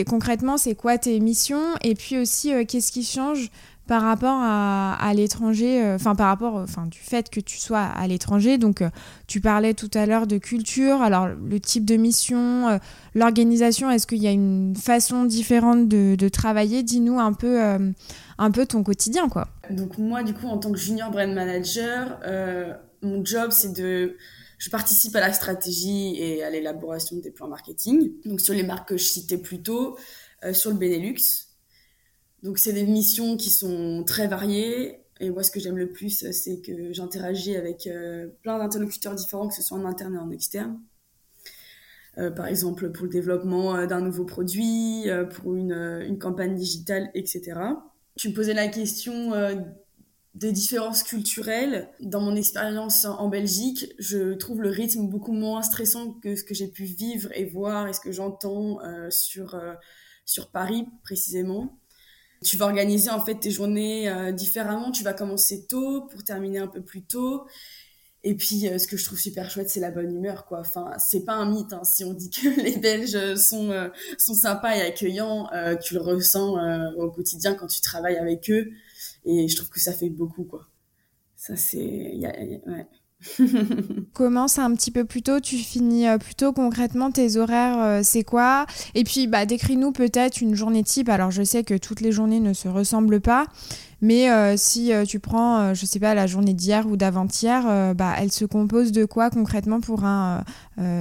Concrètement, 0.06 0.58
c'est 0.58 0.74
quoi 0.74 0.98
tes 0.98 1.18
missions? 1.20 1.74
Et 1.82 1.94
puis 1.94 2.18
aussi, 2.18 2.52
qu'est-ce 2.66 2.92
qui 2.92 3.02
change 3.02 3.50
par 3.86 4.02
rapport 4.02 4.38
à, 4.40 5.12
l'étranger, 5.14 5.82
euh, 5.82 5.96
enfin 5.96 6.14
par 6.14 6.28
rapport 6.28 6.54
enfin, 6.54 6.86
du 6.86 6.98
fait 6.98 7.28
que 7.30 7.40
tu 7.40 7.58
sois 7.58 7.80
à 7.82 8.06
l'étranger. 8.06 8.56
Donc 8.56 8.80
euh, 8.80 8.90
tu 9.26 9.40
parlais 9.40 9.74
tout 9.74 9.90
à 9.94 10.06
l'heure 10.06 10.26
de 10.26 10.38
culture, 10.38 11.02
alors 11.02 11.26
le 11.28 11.60
type 11.60 11.84
de 11.84 11.96
mission, 11.96 12.68
euh, 12.68 12.78
l'organisation, 13.14 13.90
est-ce 13.90 14.06
qu'il 14.06 14.22
y 14.22 14.28
a 14.28 14.30
une 14.30 14.76
façon 14.76 15.24
différente 15.24 15.88
de, 15.88 16.28
travailler? 16.28 16.82
Dis-nous 16.82 17.18
un 17.18 17.32
peu, 17.32 17.60
un 18.38 18.50
peu 18.50 18.66
ton 18.66 18.82
quotidien. 18.82 19.28
quoi. 19.28 19.48
Donc 19.70 19.98
moi 19.98 20.22
du 20.22 20.32
coup 20.32 20.46
en 20.46 20.58
tant 20.58 20.72
que 20.72 20.78
junior 20.78 21.10
brand 21.10 21.32
manager, 21.32 22.18
mon 23.02 23.24
job 23.24 23.50
c'est 23.50 23.72
de... 23.72 24.16
Je 24.58 24.70
participe 24.70 25.16
à 25.16 25.20
la 25.20 25.32
stratégie 25.32 26.16
et 26.20 26.44
à 26.44 26.50
l'élaboration 26.50 27.16
des 27.16 27.32
plans 27.32 27.48
marketing. 27.48 28.12
Donc 28.24 28.40
sur 28.40 28.54
les 28.54 28.62
marques 28.62 28.90
que 28.90 28.96
je 28.96 29.04
citais 29.04 29.38
plus 29.38 29.60
tôt, 29.60 29.98
sur 30.52 30.70
le 30.70 30.76
Benelux, 30.76 31.51
donc 32.42 32.58
c'est 32.58 32.72
des 32.72 32.84
missions 32.84 33.36
qui 33.36 33.50
sont 33.50 34.04
très 34.04 34.26
variées. 34.26 34.98
Et 35.20 35.30
moi, 35.30 35.44
ce 35.44 35.52
que 35.52 35.60
j'aime 35.60 35.76
le 35.76 35.92
plus, 35.92 36.30
c'est 36.32 36.60
que 36.60 36.92
j'interagis 36.92 37.54
avec 37.54 37.86
euh, 37.86 38.28
plein 38.42 38.58
d'interlocuteurs 38.58 39.14
différents, 39.14 39.46
que 39.46 39.54
ce 39.54 39.62
soit 39.62 39.78
en 39.78 39.84
interne 39.84 40.16
et 40.16 40.18
en 40.18 40.30
externe. 40.30 40.80
Euh, 42.18 42.30
par 42.30 42.46
exemple, 42.46 42.90
pour 42.90 43.04
le 43.04 43.10
développement 43.10 43.76
euh, 43.76 43.86
d'un 43.86 44.00
nouveau 44.00 44.24
produit, 44.24 45.06
pour 45.30 45.54
une, 45.54 45.72
une, 45.72 46.18
campagne 46.18 46.56
digitale, 46.56 47.10
etc. 47.14 47.60
Tu 48.16 48.30
me 48.30 48.34
posais 48.34 48.54
la 48.54 48.66
question 48.68 49.30
des 50.34 50.50
différences 50.50 51.04
culturelles. 51.04 51.88
Dans 52.00 52.20
mon 52.20 52.34
expérience 52.34 53.04
en 53.04 53.28
Belgique, 53.28 53.94
je 53.98 54.34
trouve 54.34 54.60
le 54.60 54.70
rythme 54.70 55.06
beaucoup 55.06 55.32
moins 55.32 55.62
stressant 55.62 56.14
que 56.14 56.34
ce 56.34 56.42
que 56.42 56.54
j'ai 56.54 56.68
pu 56.68 56.84
vivre 56.84 57.30
et 57.34 57.44
voir 57.44 57.86
et 57.86 57.92
ce 57.92 58.00
que 58.00 58.12
j'entends 58.12 58.78
sur, 59.08 59.58
sur 60.26 60.50
Paris 60.50 60.86
précisément. 61.04 61.78
Tu 62.42 62.56
vas 62.56 62.66
organiser 62.66 63.10
en 63.10 63.24
fait 63.24 63.36
tes 63.36 63.50
journées 63.50 64.08
euh, 64.08 64.32
différemment. 64.32 64.90
Tu 64.90 65.04
vas 65.04 65.12
commencer 65.12 65.66
tôt 65.66 66.02
pour 66.02 66.24
terminer 66.24 66.58
un 66.58 66.66
peu 66.66 66.82
plus 66.82 67.02
tôt. 67.02 67.46
Et 68.24 68.36
puis, 68.36 68.68
euh, 68.68 68.78
ce 68.78 68.86
que 68.86 68.96
je 68.96 69.04
trouve 69.04 69.18
super 69.18 69.50
chouette, 69.50 69.68
c'est 69.70 69.80
la 69.80 69.90
bonne 69.90 70.14
humeur, 70.14 70.46
quoi. 70.46 70.60
Enfin, 70.60 70.92
c'est 70.98 71.24
pas 71.24 71.34
un 71.34 71.50
mythe. 71.50 71.72
Hein. 71.72 71.84
Si 71.84 72.04
on 72.04 72.12
dit 72.14 72.30
que 72.30 72.60
les 72.62 72.76
Belges 72.78 73.34
sont 73.36 73.70
euh, 73.70 73.88
sont 74.18 74.34
sympas 74.34 74.76
et 74.76 74.82
accueillants, 74.82 75.48
tu 75.82 75.94
le 75.94 76.00
ressens 76.00 76.56
au 76.96 77.10
quotidien 77.10 77.54
quand 77.54 77.66
tu 77.66 77.80
travailles 77.80 78.16
avec 78.16 78.50
eux. 78.50 78.70
Et 79.24 79.48
je 79.48 79.56
trouve 79.56 79.70
que 79.70 79.80
ça 79.80 79.92
fait 79.92 80.10
beaucoup, 80.10 80.44
quoi. 80.44 80.68
Ça, 81.36 81.56
c'est, 81.56 81.80
ouais. 81.82 82.86
Commence 84.12 84.58
un 84.58 84.74
petit 84.74 84.90
peu 84.90 85.04
plus 85.04 85.22
tôt, 85.22 85.40
tu 85.40 85.56
finis 85.56 86.08
euh, 86.08 86.18
plus 86.18 86.34
tôt 86.34 86.52
concrètement 86.52 87.10
tes 87.10 87.36
horaires, 87.36 87.78
euh, 87.78 88.00
c'est 88.02 88.24
quoi? 88.24 88.66
Et 88.94 89.04
puis 89.04 89.26
bah, 89.26 89.46
décris-nous 89.46 89.92
peut-être 89.92 90.40
une 90.40 90.54
journée 90.54 90.82
type. 90.82 91.08
Alors 91.08 91.30
je 91.30 91.42
sais 91.42 91.64
que 91.64 91.76
toutes 91.76 92.00
les 92.00 92.12
journées 92.12 92.40
ne 92.40 92.52
se 92.52 92.68
ressemblent 92.68 93.20
pas, 93.20 93.46
mais 94.00 94.30
euh, 94.30 94.54
si 94.56 94.92
tu 95.06 95.20
prends, 95.20 95.74
je 95.74 95.86
sais 95.86 96.00
pas, 96.00 96.14
la 96.14 96.26
journée 96.26 96.54
d'hier 96.54 96.86
ou 96.86 96.96
d'avant-hier, 96.96 97.94
bah, 97.94 98.14
elle 98.18 98.32
se 98.32 98.44
compose 98.44 98.92
de 98.92 99.04
quoi 99.04 99.30
concrètement 99.30 99.80
pour 99.80 100.04
un 100.04 100.44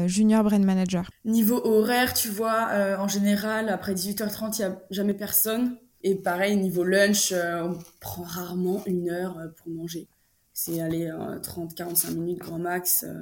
junior 0.05 0.43
brand 0.43 0.63
manager? 0.63 1.09
Niveau 1.25 1.61
horaire, 1.65 2.13
tu 2.13 2.29
vois, 2.29 2.69
en 2.99 3.07
général, 3.07 3.69
après 3.69 3.93
18h30, 3.93 4.57
il 4.57 4.61
n'y 4.61 4.65
a 4.65 4.79
jamais 4.91 5.13
personne. 5.13 5.77
Et 6.03 6.15
pareil, 6.15 6.57
niveau 6.57 6.83
lunch, 6.83 7.33
on 7.33 7.77
prend 7.99 8.23
rarement 8.23 8.83
une 8.85 9.09
heure 9.09 9.37
pour 9.57 9.71
manger 9.71 10.07
c'est 10.53 10.81
aller 10.81 11.07
30-45 11.07 12.11
minutes 12.15 12.39
grand 12.39 12.59
max. 12.59 13.03
Euh, 13.07 13.13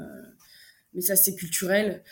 mais 0.93 1.01
ça, 1.01 1.15
c'est 1.15 1.35
culturel. 1.35 2.03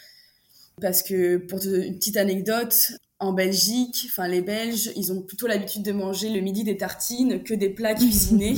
Parce 0.82 1.02
que, 1.02 1.38
pour 1.38 1.64
une 1.66 1.96
petite 1.98 2.18
anecdote, 2.18 2.92
en 3.20 3.34
Belgique, 3.34 4.06
enfin 4.10 4.28
les 4.28 4.42
Belges, 4.42 4.92
ils 4.96 5.12
ont 5.12 5.22
plutôt 5.22 5.48
l'habitude 5.48 5.82
de 5.82 5.92
manger 5.92 6.30
le 6.30 6.40
midi 6.40 6.64
des 6.64 6.78
tartines 6.78 7.42
que 7.42 7.56
des 7.56 7.70
plats 7.70 7.94
cuisinés. 7.96 8.56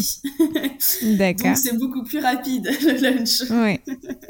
D'accord. 1.02 1.48
Donc 1.48 1.58
c'est 1.58 1.78
beaucoup 1.78 2.04
plus 2.04 2.20
rapide 2.20 2.70
le 2.82 3.02
lunch. 3.02 3.44
Oui. 3.50 3.80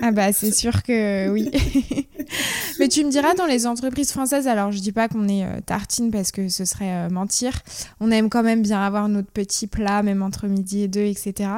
Ah 0.01 0.11
bah 0.11 0.31
c'est 0.31 0.53
sûr 0.53 0.83
que 0.83 1.29
oui. 1.29 1.49
Mais 2.79 2.87
tu 2.87 3.03
me 3.03 3.09
diras 3.09 3.33
dans 3.33 3.47
les 3.47 3.65
entreprises 3.65 4.11
françaises, 4.11 4.47
alors 4.47 4.71
je 4.71 4.79
dis 4.79 4.91
pas 4.91 5.07
qu'on 5.07 5.27
est 5.27 5.43
euh, 5.43 5.61
tartine 5.65 6.11
parce 6.11 6.31
que 6.31 6.47
ce 6.47 6.63
serait 6.63 6.93
euh, 6.93 7.09
mentir. 7.09 7.51
On 7.99 8.11
aime 8.11 8.29
quand 8.29 8.43
même 8.43 8.61
bien 8.61 8.81
avoir 8.81 9.09
notre 9.09 9.31
petit 9.31 9.65
plat, 9.65 10.03
même 10.03 10.21
entre 10.21 10.47
midi 10.47 10.83
et 10.83 10.87
deux, 10.87 11.05
etc. 11.05 11.49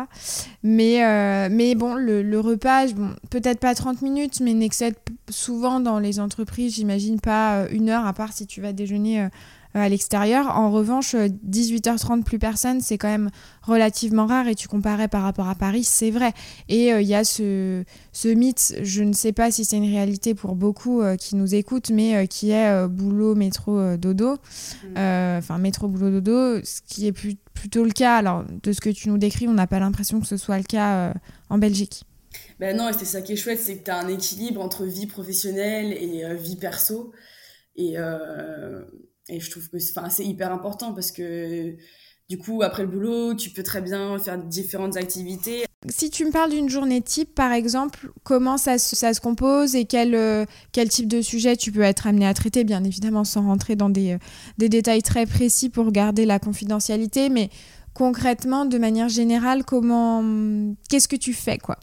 Mais, 0.64 1.04
euh, 1.04 1.50
mais 1.52 1.76
bon, 1.76 1.96
le, 1.96 2.40
repas, 2.40 2.88
bon, 2.88 3.10
peut-être 3.30 3.60
pas 3.60 3.76
30 3.76 4.02
minutes, 4.02 4.40
mais 4.40 4.54
n'excède 4.54 4.96
souvent 5.32 5.80
dans 5.80 6.00
les 6.00 6.20
entreprises, 6.20 6.76
j'imagine 6.76 7.20
pas 7.20 7.68
une 7.72 7.90
heure, 7.90 8.06
à 8.06 8.14
part 8.14 8.34
si 8.34 8.46
tu 8.46 8.62
vas 8.62 8.74
déjeuner 8.74 9.30
à 9.74 9.90
l'extérieur. 9.90 10.58
En 10.58 10.72
revanche, 10.72 11.16
18h30 11.16 12.20
euh, 12.20 12.24
plus 12.24 12.40
personne, 12.40 12.82
c'est 12.82 12.98
quand 12.98 13.08
même 13.08 13.30
relativement 13.62 14.26
rare 14.26 14.48
et 14.48 14.56
tu 14.56 14.68
comparais 14.68 15.08
par 15.08 15.24
rapport 15.24 15.48
à 15.48 15.56
Paris, 15.56 15.84
c'est 15.84 16.12
vrai. 16.12 16.34
Et 16.68 16.88
il 16.88 16.92
euh, 16.92 17.02
y 17.02 17.16
a 17.16 17.24
ce, 17.24 17.84
ce, 18.12 18.28
mythe, 18.28 18.76
je 18.82 19.04
ne 19.04 19.14
sais 19.14 19.32
pas 19.32 19.52
si 19.52 19.64
c'est 19.66 19.78
une 19.78 19.90
réalité 19.90 20.36
pour 20.36 20.56
beaucoup 20.56 21.02
euh, 21.02 21.16
qui 21.16 21.36
nous 21.36 21.56
écoutent, 21.56 21.90
mais 21.90 22.28
qui 22.28 22.52
est 22.52 22.88
boulot, 22.88 23.36
métro, 23.36 23.98
dodo. 23.98 24.34
Mm. 24.84 24.98
Enfin, 25.38 25.58
métro, 25.58 25.88
boulot, 25.88 26.20
dodo, 26.20 26.64
ce 26.64 26.82
qui 26.86 27.08
est 27.08 27.12
plutôt 27.12 27.84
le 27.84 27.92
cas. 27.92 28.18
Alors, 28.18 28.44
de 28.64 28.74
ce 28.74 28.82
que 28.82 28.90
tu 28.90 29.10
nous 29.10 29.18
décris, 29.18 29.48
on 29.48 29.54
n'a 29.54 29.68
pas 29.68 29.80
l'impression 29.80 30.20
que 30.20 30.28
ce 30.28 30.38
soit 30.38 30.58
le 30.58 30.64
cas 30.64 31.14
en 31.50 31.58
Belgique. 31.58 32.04
Ben 32.62 32.78
non, 32.78 32.88
et 32.88 32.94
c'est 32.94 33.04
ça 33.04 33.22
qui 33.22 33.34
est 33.34 33.36
chouette, 33.36 33.60
c'est 33.60 33.80
que 33.80 33.84
tu 33.84 33.92
as 33.92 33.98
un 33.98 34.08
équilibre 34.08 34.62
entre 34.62 34.86
vie 34.86 35.08
professionnelle 35.08 35.92
et 35.92 36.34
vie 36.36 36.56
perso. 36.56 37.12
Et, 37.76 37.96
et 39.28 39.40
je 39.40 39.52
trouve 39.52 39.68
que 39.70 39.80
c'est 39.80 40.26
hyper 40.26 40.54
important 40.54 40.94
parce 40.94 41.12
que 41.12 41.76
du 42.32 42.38
coup, 42.38 42.62
après 42.62 42.84
le 42.84 42.88
boulot, 42.88 43.34
tu 43.34 43.50
peux 43.50 43.62
très 43.62 43.82
bien 43.82 44.18
faire 44.18 44.38
différentes 44.38 44.96
activités. 44.96 45.66
Si 45.90 46.10
tu 46.10 46.24
me 46.24 46.32
parles 46.32 46.52
d'une 46.52 46.70
journée 46.70 47.02
type, 47.02 47.36
par 47.36 47.52
exemple, 47.52 48.10
comment 48.24 48.58
ça, 48.58 48.78
se 48.78 49.20
compose 49.20 49.76
et 49.76 49.84
quel, 49.84 50.16
euh, 50.16 50.46
quel 50.72 50.88
type 50.88 51.10
de 51.10 51.22
sujet 51.22 51.58
tu 51.58 51.74
peux 51.74 51.82
être 51.82 52.08
amené 52.08 52.26
à 52.26 52.34
traiter, 52.34 52.64
bien 52.64 52.86
évidemment 52.86 53.26
sans 53.26 53.42
rentrer 53.42 53.76
dans 53.76 53.90
des, 53.90 54.14
euh, 54.14 54.18
des 54.58 54.70
détails 54.70 55.02
très 55.02 55.26
précis 55.26 55.70
pour 55.70 55.92
garder 55.92 56.26
la 56.26 56.40
confidentialité, 56.40 57.28
mais 57.28 57.50
concrètement, 57.94 58.66
de 58.66 58.78
manière 58.78 59.10
générale, 59.10 59.66
comment, 59.66 60.24
qu'est-ce 60.88 61.10
que 61.10 61.18
tu 61.18 61.34
fais, 61.34 61.58
quoi? 61.58 61.78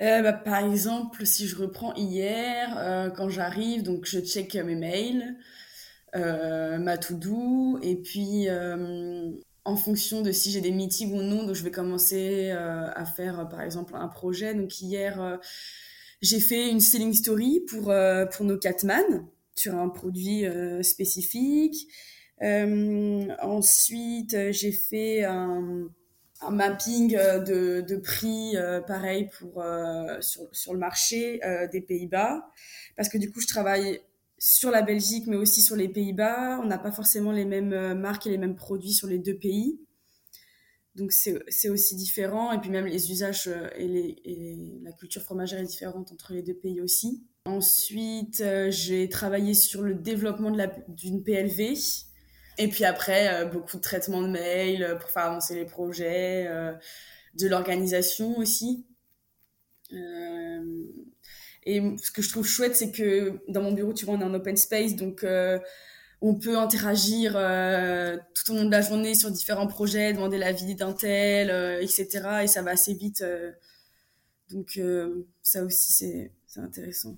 Euh, 0.00 0.22
bah, 0.22 0.32
par 0.32 0.64
exemple, 0.64 1.26
si 1.26 1.46
je 1.46 1.56
reprends 1.56 1.94
hier, 1.94 3.12
quand 3.16 3.28
j'arrive, 3.28 3.82
donc 3.82 4.06
je 4.06 4.20
check 4.20 4.54
mes 4.54 4.74
mails, 4.74 5.36
euh, 6.16 6.78
ma 6.78 6.98
to-do, 6.98 7.78
et 7.82 7.94
puis 7.94 8.48
euh, 8.48 9.30
en 9.64 9.76
fonction 9.76 10.22
de 10.22 10.32
si 10.32 10.50
j'ai 10.50 10.60
des 10.60 10.72
meetings 10.72 11.12
ou 11.12 11.22
non, 11.22 11.44
donc 11.44 11.54
je 11.54 11.62
vais 11.62 11.70
commencer 11.70 12.50
euh, 12.50 12.88
à 12.92 13.04
faire 13.04 13.48
par 13.48 13.60
exemple 13.62 13.94
un 13.94 14.08
projet. 14.08 14.54
Donc 14.54 14.80
hier, 14.80 15.38
j'ai 16.20 16.40
fait 16.40 16.68
une 16.68 16.80
selling 16.80 17.12
story 17.14 17.60
pour, 17.68 17.92
pour 18.32 18.44
nos 18.44 18.58
Catman 18.58 19.26
sur 19.54 19.76
un 19.76 19.88
produit 19.88 20.44
spécifique. 20.82 21.86
ensuite, 22.40 24.36
j'ai 24.50 24.72
fait 24.72 25.24
un, 25.24 25.88
un 26.42 26.50
mapping 26.50 27.12
de, 27.12 27.80
de 27.80 27.96
prix 27.96 28.56
pareil 28.86 29.28
pour 29.38 29.62
sur, 30.20 30.48
sur 30.52 30.72
le 30.72 30.78
marché 30.78 31.40
des 31.72 31.80
Pays-Bas 31.80 32.50
parce 32.96 33.08
que 33.08 33.18
du 33.18 33.30
coup 33.30 33.40
je 33.40 33.46
travaille 33.46 34.00
sur 34.40 34.70
la 34.70 34.80
Belgique, 34.80 35.26
mais 35.26 35.36
aussi 35.36 35.60
sur 35.62 35.76
les 35.76 35.88
Pays-Bas. 35.88 36.60
On 36.62 36.66
n'a 36.66 36.78
pas 36.78 36.90
forcément 36.90 37.30
les 37.30 37.44
mêmes 37.44 37.74
euh, 37.74 37.94
marques 37.94 38.26
et 38.26 38.30
les 38.30 38.38
mêmes 38.38 38.56
produits 38.56 38.94
sur 38.94 39.06
les 39.06 39.18
deux 39.18 39.36
pays. 39.36 39.78
Donc 40.96 41.12
c'est 41.12 41.68
aussi 41.68 41.94
différent. 41.94 42.50
Et 42.50 42.58
puis 42.58 42.70
même 42.70 42.86
les 42.86 43.12
usages 43.12 43.46
euh, 43.48 43.68
et, 43.76 43.86
les, 43.86 44.80
la 44.82 44.92
culture 44.92 45.22
fromagère 45.22 45.60
est 45.60 45.66
différente 45.66 46.10
entre 46.10 46.32
les 46.32 46.42
deux 46.42 46.54
pays 46.54 46.80
aussi. 46.80 47.22
Ensuite, 47.44 48.40
euh, 48.40 48.70
j'ai 48.70 49.08
travaillé 49.08 49.52
sur 49.54 49.82
le 49.82 49.94
développement 49.94 50.50
d'une 50.88 51.22
PLV. 51.22 51.76
Et 52.60 52.68
puis 52.68 52.84
après, 52.84 53.46
beaucoup 53.46 53.78
de 53.78 53.82
traitements 53.82 54.20
de 54.20 54.28
mails 54.28 54.96
pour 55.00 55.08
faire 55.10 55.24
avancer 55.24 55.54
les 55.54 55.64
projets, 55.64 56.46
de 57.34 57.48
l'organisation 57.48 58.36
aussi. 58.36 58.84
Et 61.64 61.82
ce 62.02 62.10
que 62.10 62.22
je 62.22 62.30
trouve 62.30 62.46
chouette, 62.46 62.76
c'est 62.76 62.90
que 62.90 63.40
dans 63.48 63.62
mon 63.62 63.72
bureau, 63.72 63.92
tu 63.92 64.04
vois, 64.04 64.14
on 64.14 64.20
est 64.20 64.24
en 64.24 64.34
open 64.34 64.56
space, 64.56 64.96
donc 64.96 65.24
euh, 65.24 65.58
on 66.22 66.34
peut 66.34 66.58
interagir 66.58 67.34
euh, 67.36 68.16
tout 68.34 68.52
au 68.52 68.56
long 68.56 68.64
de 68.64 68.70
la 68.70 68.80
journée 68.80 69.14
sur 69.14 69.30
différents 69.30 69.66
projets, 69.66 70.12
demander 70.12 70.38
l'avis 70.38 70.74
d'un 70.74 70.92
tel, 70.92 71.50
euh, 71.50 71.80
etc. 71.80 72.42
Et 72.42 72.46
ça 72.46 72.62
va 72.62 72.72
assez 72.72 72.94
vite. 72.94 73.24
donc 74.50 74.80
ça 75.42 75.62
aussi, 75.64 75.92
c'est 76.46 76.60
intéressant. 76.60 77.16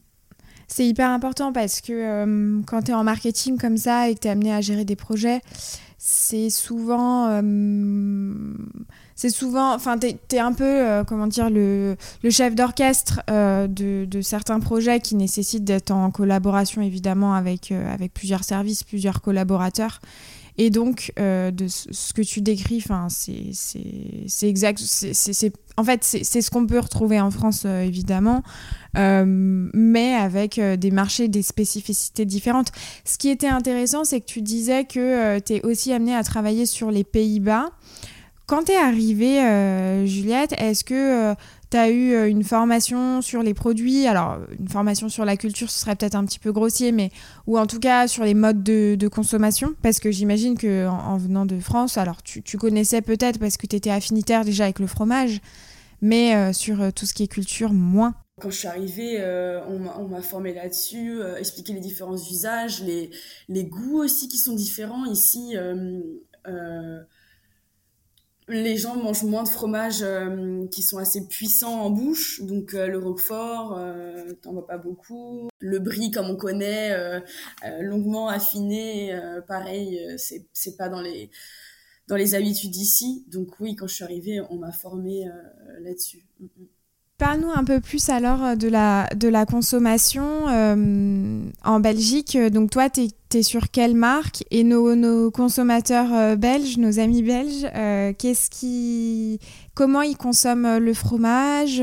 C'est 0.73 0.87
hyper 0.87 1.11
important 1.11 1.53
parce 1.53 1.81
que 1.81 2.63
quand 2.63 2.83
tu 2.83 2.91
es 2.93 2.95
en 2.95 3.05
marketing 3.05 3.59
comme 3.59 3.77
ça 3.77 4.09
et 4.09 4.15
que 4.15 4.21
tu 4.21 4.29
es 4.29 4.31
amené 4.31 4.55
à 4.55 4.63
gérer 4.63 4.85
des 4.85 4.97
projets, 4.97 5.41
c'est 5.99 6.49
souvent 6.49 7.29
c'est 9.23 9.31
souvent, 9.31 9.73
enfin, 9.73 9.99
tu 9.99 10.09
es, 10.35 10.39
un 10.41 10.53
peu, 10.53 10.65
euh, 10.65 11.05
comment 11.05 11.29
dire, 11.29 11.49
le, 11.49 11.97
chef 12.29 12.57
d'orchestre 12.57 13.21
euh, 13.31 13.69
de, 13.69 14.05
de, 14.05 14.21
certains 14.21 14.59
projets 14.59 14.99
qui 14.99 15.15
nécessitent 15.15 15.63
d'être 15.63 15.93
en 15.93 16.11
collaboration 16.11 16.83
évidemment 16.83 17.35
avec, 17.35 17.71
euh, 17.71 17.95
avec 17.95 18.13
plusieurs 18.13 18.43
services, 18.43 18.83
plusieurs 18.83 19.21
collaborateurs. 19.21 20.01
Et 20.59 20.71
donc, 20.71 21.13
de 21.17 21.67
ce 21.69 22.13
que 22.13 22.23
tu 22.23 22.41
décris, 22.41 22.85
c'est 23.09 24.49
exact. 24.49 24.79
c'est 24.81 25.53
en 25.79 25.85
fait, 25.85 26.05
c'est 26.05 26.43
ce 26.43 26.51
qu'on 26.51 26.67
peut 26.67 26.79
retrouver 26.79 27.21
en 27.21 27.31
France, 27.31 27.65
évidemment, 27.65 28.43
mais 28.95 30.15
avec 30.15 30.61
des 30.61 30.91
marchés, 30.91 31.29
des 31.29 31.43
spécificités 31.43 32.27
différentes. 32.27 32.73
Ce 33.05 33.17
qui 33.17 33.31
était 33.31 33.49
intéressant, 33.49 34.05
c'est 34.05 34.21
que 34.21 34.27
tu 34.27 34.43
disais 34.43 34.85
que 34.85 35.39
tu 35.39 35.55
es 35.55 35.65
aussi 35.65 35.93
amené 35.93 36.15
à 36.15 36.23
travailler 36.23 36.67
sur 36.67 36.91
les 36.91 37.05
Pays-Bas. 37.05 37.71
Quand 38.53 38.65
tu 38.65 38.73
es 38.73 38.77
arrivée, 38.77 39.41
euh, 39.41 40.05
Juliette, 40.05 40.53
est-ce 40.59 40.85
que 40.85 41.31
euh, 41.31 41.35
tu 41.73 41.79
as 41.79 41.89
eu 41.89 42.13
euh, 42.13 42.29
une 42.29 42.45
formation 42.45 43.23
sur 43.23 43.43
les 43.43 43.55
produits 43.55 44.07
Alors, 44.07 44.39
une 44.59 44.69
formation 44.69 45.09
sur 45.09 45.25
la 45.25 45.37
culture, 45.39 45.71
ce 45.71 45.81
serait 45.81 45.97
peut-être 45.97 46.15
un 46.15 46.25
petit 46.27 46.39
peu 46.39 46.53
grossier, 46.53 46.93
mais 46.93 47.11
ou 47.47 47.59
en 47.59 47.67
tout 47.67 47.81
cas 47.81 48.07
sur 48.07 48.25
les 48.25 48.35
modes 48.35 48.63
de, 48.63 49.09
consommation 49.09 49.75
Parce 49.83 49.99
que 49.99 50.11
j'imagine 50.11 50.57
que 50.57 50.87
en, 50.87 51.17
venant 51.17 51.47
de 51.47 51.59
France, 51.59 51.97
alors 51.97 52.23
tu, 52.23 52.43
connaissais 52.59 53.01
peut-être 53.01 53.39
parce 53.39 53.57
que 53.57 53.67
tu 53.67 53.77
étais 53.77 53.91
affinitaire 53.91 54.45
déjà 54.45 54.65
avec 54.65 54.79
le 54.79 54.87
fromage, 54.87 55.41
mais 56.01 56.53
sur 56.53 56.93
tout 56.93 57.07
ce 57.07 57.15
qui 57.15 57.25
est 57.25 57.29
culture, 57.29 57.73
moins. 57.73 58.15
Quand 58.41 58.51
je 58.51 58.57
suis 58.57 58.69
arrivée, 58.69 59.23
on 59.69 60.09
m'a 60.09 60.23
formé 60.23 60.55
là-dessus, 60.55 61.21
expliquer 61.39 61.73
les 61.75 61.81
différents 61.81 62.17
usages, 62.17 62.83
les 62.83 63.65
goûts 63.65 63.99
aussi 63.99 64.29
qui 64.29 64.39
sont 64.39 64.55
différents 64.55 65.05
ici 65.07 65.57
les 68.49 68.77
gens 68.77 68.97
mangent 68.97 69.25
moins 69.25 69.43
de 69.43 69.49
fromages 69.49 70.03
euh, 70.03 70.67
qui 70.69 70.83
sont 70.83 70.99
assez 70.99 71.27
puissants 71.27 71.81
en 71.81 71.91
bouche, 71.91 72.43
donc 72.43 72.75
euh, 72.75 72.87
le 72.87 72.99
roquefort, 72.99 73.79
euh, 73.79 74.33
t'en 74.43 74.53
vois 74.53 74.67
pas 74.67 74.79
beaucoup. 74.79 75.49
Le 75.61 75.79
brie, 75.79 76.11
comme 76.11 76.31
on 76.31 76.37
connaît, 76.37 77.23
longuement 77.81 78.29
affiné, 78.29 79.17
pareil, 79.47 80.01
c'est 80.19 80.47
c'est 80.53 80.77
pas 80.77 80.89
dans 80.89 81.01
les 81.01 81.31
dans 82.09 82.17
les 82.17 82.35
habitudes 82.35 82.75
ici. 82.77 83.25
Donc 83.29 83.61
oui, 83.61 83.77
quand 83.77 83.87
je 83.87 83.95
suis 83.95 84.05
arrivée, 84.05 84.41
on 84.51 84.57
m'a 84.57 84.73
formée 84.73 85.25
là-dessus. 85.81 86.25
Mm, 86.41 86.47
mm. 86.47 86.67
Parle-nous 87.23 87.53
un 87.55 87.63
peu 87.63 87.79
plus 87.79 88.09
alors 88.09 88.43
euh, 88.43 88.57
de 88.57 88.67
la, 88.67 89.09
de 89.15 89.29
la 89.29 89.47
consommation 89.47 90.49
euh, 90.49 91.41
en 91.65 91.79
Belgique. 91.79 92.37
Donc 92.37 92.71
toi, 92.71 92.91
tu 92.91 93.11
es, 93.33 93.43
sur 93.45 93.71
quelle 93.71 93.95
marque? 93.95 94.43
Et 94.51 94.65
nos, 94.65 94.97
nos 94.97 95.31
consommateurs 95.31 96.13
euh, 96.13 96.35
belges, 96.35 96.79
nos 96.79 96.99
amis 96.99 97.23
belges, 97.23 97.65
qui, 98.51 99.39
comment 99.75 100.03
ils 100.03 100.17
consomment 100.17 100.79
le 100.79 100.95
fromage 100.95 101.81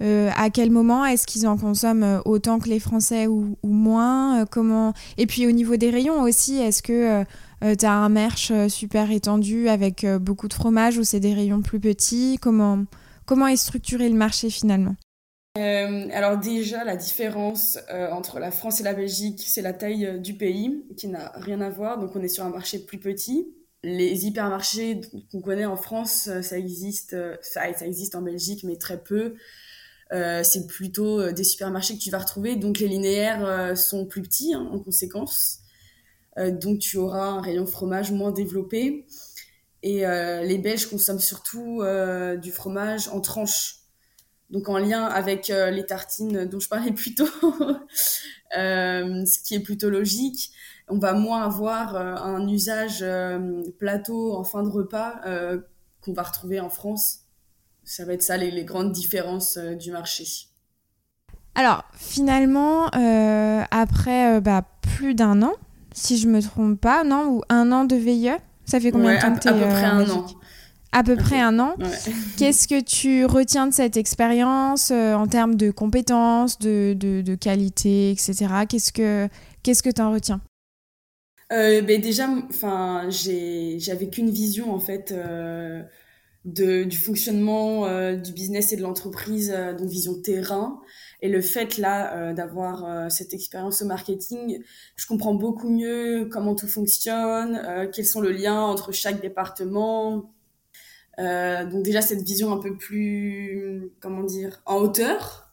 À 0.00 0.50
quel 0.50 0.72
moment 0.72 1.06
Est-ce 1.06 1.28
qu'ils 1.28 1.46
en 1.46 1.56
consomment 1.56 2.20
autant 2.24 2.58
que 2.58 2.68
les 2.68 2.80
Français 2.80 3.28
ou, 3.28 3.56
ou 3.62 3.68
moins 3.68 4.46
comment... 4.46 4.94
Et 5.16 5.26
puis 5.26 5.46
au 5.46 5.52
niveau 5.52 5.76
des 5.76 5.90
rayons 5.90 6.20
aussi, 6.22 6.56
est-ce 6.56 6.82
que 6.82 7.22
tu 7.62 7.86
as 7.86 7.92
un 7.92 8.08
merch 8.08 8.50
super 8.66 9.12
étendu 9.12 9.68
avec 9.68 10.04
beaucoup 10.20 10.48
de 10.48 10.54
fromage 10.54 10.98
ou 10.98 11.04
c'est 11.04 11.20
des 11.20 11.34
rayons 11.34 11.62
plus 11.62 11.78
petits? 11.78 12.38
Comment? 12.40 12.80
Comment 13.26 13.46
est 13.46 13.56
structuré 13.56 14.08
le 14.08 14.16
marché 14.16 14.50
finalement? 14.50 14.96
Euh, 15.56 16.08
alors 16.12 16.36
déjà, 16.36 16.82
la 16.82 16.96
différence 16.96 17.78
euh, 17.88 18.10
entre 18.10 18.40
la 18.40 18.50
France 18.50 18.80
et 18.80 18.82
la 18.82 18.92
Belgique, 18.92 19.44
c'est 19.46 19.62
la 19.62 19.72
taille 19.72 20.04
euh, 20.04 20.18
du 20.18 20.34
pays, 20.34 20.84
qui 20.96 21.06
n'a 21.06 21.30
rien 21.36 21.60
à 21.60 21.70
voir. 21.70 21.98
Donc 22.00 22.16
on 22.16 22.22
est 22.22 22.28
sur 22.28 22.44
un 22.44 22.50
marché 22.50 22.80
plus 22.80 22.98
petit. 22.98 23.54
Les 23.84 24.26
hypermarchés 24.26 25.00
qu'on 25.30 25.40
connaît 25.40 25.66
en 25.66 25.76
France, 25.76 26.28
ça 26.40 26.58
existe, 26.58 27.14
ça, 27.42 27.68
existe 27.68 28.14
en 28.14 28.22
Belgique, 28.22 28.64
mais 28.64 28.76
très 28.76 29.02
peu. 29.02 29.34
c'est 30.10 30.66
plutôt 30.66 31.30
des 31.32 31.44
supermarchés 31.44 31.94
que 31.94 32.00
tu 32.00 32.10
vas 32.10 32.18
retrouver. 32.18 32.56
Donc 32.56 32.78
les 32.78 32.88
linéaires 32.88 33.76
sont 33.76 34.06
plus 34.06 34.22
petits 34.22 34.54
hein, 34.54 34.66
en 34.72 34.78
conséquence. 34.78 35.60
donc 36.38 36.78
tu 36.78 36.96
auras 36.96 37.26
un 37.26 37.42
rayon 37.42 37.66
fromage 37.66 38.10
moins 38.10 38.32
développé. 38.32 39.04
Et 39.86 40.00
les 40.00 40.56
Belges 40.56 40.86
consomment 40.86 41.20
surtout 41.20 41.82
du 42.40 42.50
fromage 42.50 43.08
en 43.08 43.20
tranches 43.20 43.80
donc 44.48 44.68
en 44.70 44.78
lien 44.78 45.04
avec 45.04 45.48
les 45.48 45.84
tartines 45.84 46.46
dont 46.46 46.58
je 46.58 46.68
parlais 46.68 46.92
plus 46.94 47.14
tôt, 47.14 47.28
ce 48.50 49.42
qui 49.42 49.54
est 49.54 49.60
plutôt 49.60 49.90
logique 49.90 50.52
on 50.88 50.98
va 50.98 51.14
moins 51.14 51.42
avoir 51.42 51.96
euh, 51.96 52.14
un 52.16 52.46
usage 52.48 52.98
euh, 53.02 53.62
plateau 53.78 54.34
en 54.34 54.44
fin 54.44 54.62
de 54.62 54.68
repas 54.68 55.20
euh, 55.26 55.58
qu'on 56.02 56.12
va 56.12 56.22
retrouver 56.22 56.60
en 56.60 56.68
France. 56.68 57.20
Ça 57.84 58.04
va 58.04 58.14
être 58.14 58.22
ça 58.22 58.36
les, 58.36 58.64
grandes 58.64 58.92
différences 58.92 59.58
du 59.58 59.90
marché. 59.90 60.24
Alors 61.54 61.84
finalement, 61.92 62.86
après 63.70 64.40
bah, 64.40 64.64
plus 64.80 65.14
d'un 65.14 65.42
an, 65.42 65.52
si 65.92 66.16
je 66.16 66.26
me 66.26 66.40
trompe 66.40 66.80
pas, 66.80 67.04
non, 67.04 67.28
ou 67.28 67.42
un 67.50 67.72
an 67.72 67.84
de 67.84 67.94
VIE, 67.94 68.30
ça 68.66 68.80
fait 68.80 68.90
combien 68.90 69.14
de 69.14 69.20
temps 69.20 69.34
que 69.34 69.48
À 69.48 69.52
peu 69.52 69.68
près 69.68 69.84
un 69.84 70.10
an. 70.10 70.26
À 70.92 71.02
peu 71.02 71.16
près 71.16 71.40
un 71.40 71.58
an. 71.58 71.74
Qu'est-ce 72.36 72.68
que 72.68 72.80
tu 72.80 73.24
retiens 73.24 73.66
de 73.66 73.72
cette 73.72 73.96
expérience 73.96 74.90
en 74.90 75.26
termes 75.26 75.56
de 75.56 75.70
compétences, 75.70 76.58
de, 76.58 76.94
de, 76.94 77.34
qualité, 77.34 78.10
etc. 78.10 78.46
Qu'est-ce 78.68 78.92
que 78.92 79.28
qu'est-ce 79.62 79.82
que 79.82 79.90
tu 79.90 80.00
en 80.00 80.12
retiens? 80.12 80.40
Euh, 81.52 81.82
ben 81.82 82.00
déjà, 82.00 82.28
enfin, 82.48 83.08
j'avais 83.10 84.08
qu'une 84.08 84.30
vision 84.30 84.72
en 84.74 84.80
fait 84.80 85.12
euh, 85.12 85.82
de, 86.44 86.84
du 86.84 86.96
fonctionnement 86.96 87.86
euh, 87.86 88.16
du 88.16 88.32
business 88.32 88.72
et 88.72 88.76
de 88.76 88.82
l'entreprise, 88.82 89.52
euh, 89.54 89.74
donc 89.74 89.88
vision 89.88 90.20
terrain. 90.20 90.80
Et 91.20 91.28
le 91.28 91.40
fait 91.40 91.78
là 91.78 92.32
d'avoir 92.32 93.10
cette 93.10 93.32
expérience 93.32 93.82
au 93.82 93.86
marketing, 93.86 94.62
je 94.96 95.06
comprends 95.06 95.34
beaucoup 95.34 95.70
mieux 95.70 96.28
comment 96.30 96.54
tout 96.54 96.68
fonctionne, 96.68 97.88
quels 97.92 98.06
sont 98.06 98.20
les 98.20 98.36
liens 98.36 98.60
entre 98.60 98.92
chaque 98.92 99.20
département. 99.22 100.30
donc 101.18 101.82
déjà 101.82 102.02
cette 102.02 102.22
vision 102.22 102.52
un 102.52 102.58
peu 102.58 102.76
plus, 102.76 103.90
comment 104.00 104.22
dire, 104.24 104.60
en 104.66 104.76
hauteur, 104.76 105.44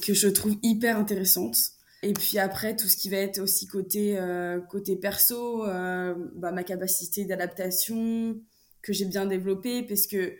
que 0.00 0.14
je 0.14 0.28
trouve 0.28 0.56
hyper 0.62 0.96
intéressante. 0.96 1.56
Et 2.04 2.12
puis 2.12 2.38
après, 2.38 2.76
tout 2.76 2.86
ce 2.86 2.96
qui 2.98 3.08
va 3.08 3.16
être 3.16 3.38
aussi 3.38 3.66
côté, 3.66 4.18
euh, 4.18 4.60
côté 4.60 4.94
perso, 4.94 5.64
euh, 5.64 6.14
bah, 6.34 6.52
ma 6.52 6.62
capacité 6.62 7.24
d'adaptation 7.24 8.38
que 8.82 8.92
j'ai 8.92 9.06
bien 9.06 9.24
développée, 9.24 9.82
parce 9.82 10.06
que 10.06 10.16
euh, 10.16 10.36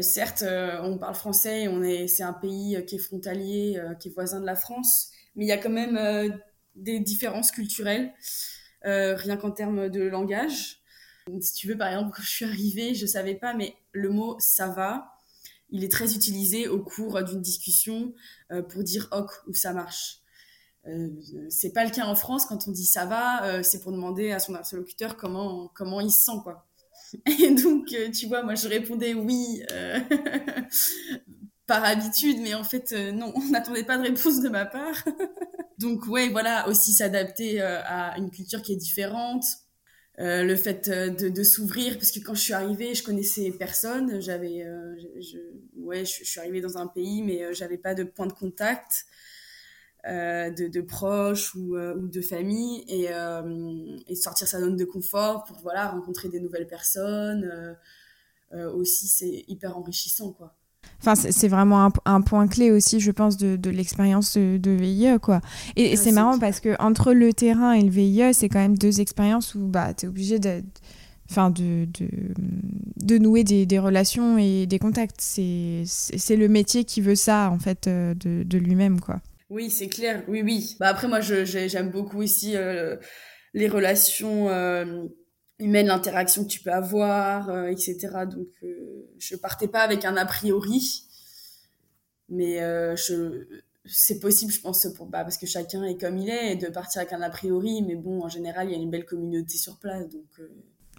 certes, 0.00 0.44
on 0.82 0.98
parle 0.98 1.14
français, 1.14 1.68
on 1.68 1.82
est, 1.82 2.08
c'est 2.08 2.22
un 2.22 2.32
pays 2.32 2.84
qui 2.86 2.96
est 2.96 2.98
frontalier, 2.98 3.80
qui 4.00 4.08
est 4.08 4.12
voisin 4.12 4.40
de 4.40 4.46
la 4.46 4.54
France, 4.54 5.10
mais 5.34 5.44
il 5.44 5.48
y 5.48 5.52
a 5.52 5.58
quand 5.58 5.70
même 5.70 6.38
des 6.74 7.00
différences 7.00 7.50
culturelles, 7.50 8.12
rien 8.82 9.36
qu'en 9.36 9.50
termes 9.50 9.88
de 9.88 10.02
langage. 10.02 10.82
Si 11.40 11.54
tu 11.54 11.68
veux, 11.68 11.76
par 11.78 11.88
exemple, 11.88 12.12
quand 12.16 12.22
je 12.22 12.30
suis 12.30 12.44
arrivée, 12.44 12.94
je 12.94 13.06
savais 13.06 13.34
pas, 13.34 13.54
mais 13.54 13.74
le 13.92 14.10
mot 14.10 14.36
ça 14.40 14.68
va, 14.68 15.12
il 15.70 15.84
est 15.84 15.92
très 15.92 16.14
utilisé 16.14 16.68
au 16.68 16.82
cours 16.82 17.22
d'une 17.22 17.40
discussion 17.40 18.14
pour 18.68 18.82
dire 18.82 19.08
ok 19.12 19.30
ou 19.46 19.54
ça 19.54 19.72
marche. 19.72 20.22
Euh, 20.88 21.08
c'est 21.50 21.72
pas 21.72 21.84
le 21.84 21.90
cas 21.90 22.06
en 22.06 22.14
France 22.14 22.46
quand 22.46 22.66
on 22.68 22.70
dit 22.70 22.86
ça 22.86 23.04
va, 23.04 23.44
euh, 23.44 23.62
c'est 23.62 23.80
pour 23.80 23.92
demander 23.92 24.30
à 24.30 24.38
son 24.38 24.54
interlocuteur 24.54 25.16
comment 25.16 25.68
comment 25.74 26.00
il 26.00 26.10
se 26.10 26.24
sent 26.24 26.38
quoi. 26.42 26.67
Et 27.42 27.50
donc 27.50 27.92
euh, 27.92 28.10
tu 28.10 28.26
vois, 28.26 28.42
moi 28.42 28.54
je 28.54 28.68
répondais 28.68 29.14
oui 29.14 29.62
par 31.66 31.84
habitude, 31.84 32.38
mais 32.40 32.54
en 32.54 32.64
fait 32.64 32.92
non, 33.12 33.32
on 33.34 33.44
n'attendait 33.50 33.84
pas 33.84 33.98
de 33.98 34.02
réponse 34.02 34.40
de 34.40 34.48
ma 34.48 34.64
part. 34.64 35.04
donc 35.78 36.06
ouais, 36.06 36.28
voilà, 36.28 36.68
aussi 36.68 36.92
s'adapter 36.92 37.60
à 37.60 38.16
une 38.18 38.30
culture 38.30 38.62
qui 38.62 38.72
est 38.72 38.76
différente. 38.76 39.44
le 40.18 40.56
fait 40.56 40.88
de, 40.88 41.42
s'ouvrir 41.42 41.94
parce 41.94 42.10
que 42.10 42.20
quand 42.20 42.34
je 42.34 42.42
suis 42.42 42.54
arrivée 42.54 42.94
je 42.94 43.04
connaissais 43.04 43.52
personne 43.56 44.20
j'avais 44.20 44.66
je, 45.20 45.38
ouais 45.76 46.04
je, 46.04 46.24
suis 46.24 46.40
arrivée 46.40 46.60
dans 46.60 46.76
un 46.76 46.88
pays 46.88 47.22
mais 47.22 47.54
j'avais 47.54 47.78
pas 47.78 47.94
de 47.94 48.02
point 48.02 48.26
de 48.26 48.32
contact 48.32 49.06
euh, 50.08 50.50
de, 50.50 50.80
proches 50.80 51.54
euh, 51.54 51.94
ou, 51.96 52.08
de 52.08 52.22
famille 52.22 52.82
et, 52.88 53.08
euh, 53.10 53.96
et, 54.06 54.14
sortir 54.14 54.48
sa 54.48 54.58
zone 54.58 54.74
de 54.74 54.86
confort 54.86 55.44
pour 55.44 55.58
voilà 55.58 55.88
rencontrer 55.88 56.30
des 56.30 56.40
nouvelles 56.40 56.66
personnes 56.66 57.76
aussi 58.74 59.06
c'est 59.06 59.44
hyper 59.48 59.76
enrichissant 59.76 60.32
quoi 60.32 60.54
Enfin, 61.00 61.14
c'est 61.14 61.48
vraiment 61.48 61.92
un, 62.06 62.20
point 62.22 62.48
clé 62.48 62.70
aussi, 62.70 62.98
je 62.98 63.10
pense, 63.10 63.36
de, 63.36 63.70
l'expérience 63.70 64.36
de, 64.36 64.70
VIE, 64.70 65.18
quoi. 65.20 65.40
Et, 65.76 65.96
c'est 65.96 66.12
marrant 66.12 66.38
parce 66.38 66.60
que 66.60 66.80
entre 66.80 67.12
le 67.12 67.32
terrain 67.32 67.72
et 67.72 67.82
le 67.82 67.90
VIE, 67.90 68.32
c'est 68.32 68.48
quand 68.48 68.58
même 68.58 68.78
deux 68.78 69.00
expériences 69.00 69.54
où 69.54 69.66
bah, 69.66 69.92
tu 69.94 70.06
es 70.06 70.08
obligé 70.08 70.38
de, 70.38 70.62
enfin, 71.30 71.50
de, 71.50 71.86
de, 72.96 73.18
nouer 73.18 73.44
des, 73.44 73.66
des, 73.66 73.78
relations 73.78 74.38
et 74.38 74.66
des 74.66 74.78
contacts. 74.78 75.20
C'est 75.20 75.84
le 76.36 76.48
métier 76.48 76.84
qui 76.84 77.00
veut 77.00 77.16
ça, 77.16 77.50
en 77.50 77.58
fait, 77.58 77.88
de, 77.88 78.14
de 78.44 78.58
lui-même, 78.58 79.00
quoi. 79.00 79.20
Oui, 79.50 79.70
c'est 79.70 79.88
clair. 79.88 80.24
Oui, 80.28 80.42
oui. 80.42 80.76
Bah 80.78 80.88
après, 80.88 81.08
moi, 81.08 81.20
j'aime 81.20 81.90
beaucoup 81.90 82.22
ici 82.22 82.56
euh, 82.56 82.96
les 83.54 83.68
relations 83.68 84.48
euh, 84.50 85.04
humaines, 85.58 85.86
l'interaction 85.86 86.44
que 86.44 86.48
tu 86.48 86.60
peux 86.60 86.72
avoir, 86.72 87.48
euh, 87.48 87.68
etc. 87.68 88.26
Donc, 88.30 88.48
je 89.18 89.36
partais 89.36 89.68
pas 89.68 89.80
avec 89.80 90.04
un 90.04 90.16
a 90.16 90.26
priori, 90.26 91.04
mais 92.28 92.58
je 92.96 93.46
c'est 93.90 94.20
possible, 94.20 94.52
je 94.52 94.60
pense, 94.60 94.86
pour, 94.94 95.06
bah, 95.06 95.24
parce 95.24 95.38
que 95.38 95.46
chacun 95.46 95.82
est 95.84 95.98
comme 95.98 96.18
il 96.18 96.28
est, 96.28 96.56
de 96.56 96.68
partir 96.68 97.00
avec 97.00 97.14
un 97.14 97.22
a 97.22 97.30
priori. 97.30 97.82
Mais 97.82 97.94
bon, 97.94 98.22
en 98.22 98.28
général, 98.28 98.68
il 98.68 98.72
y 98.72 98.74
a 98.74 98.78
une 98.78 98.90
belle 98.90 99.06
communauté 99.06 99.56
sur 99.56 99.78
place, 99.78 100.08
donc. 100.10 100.26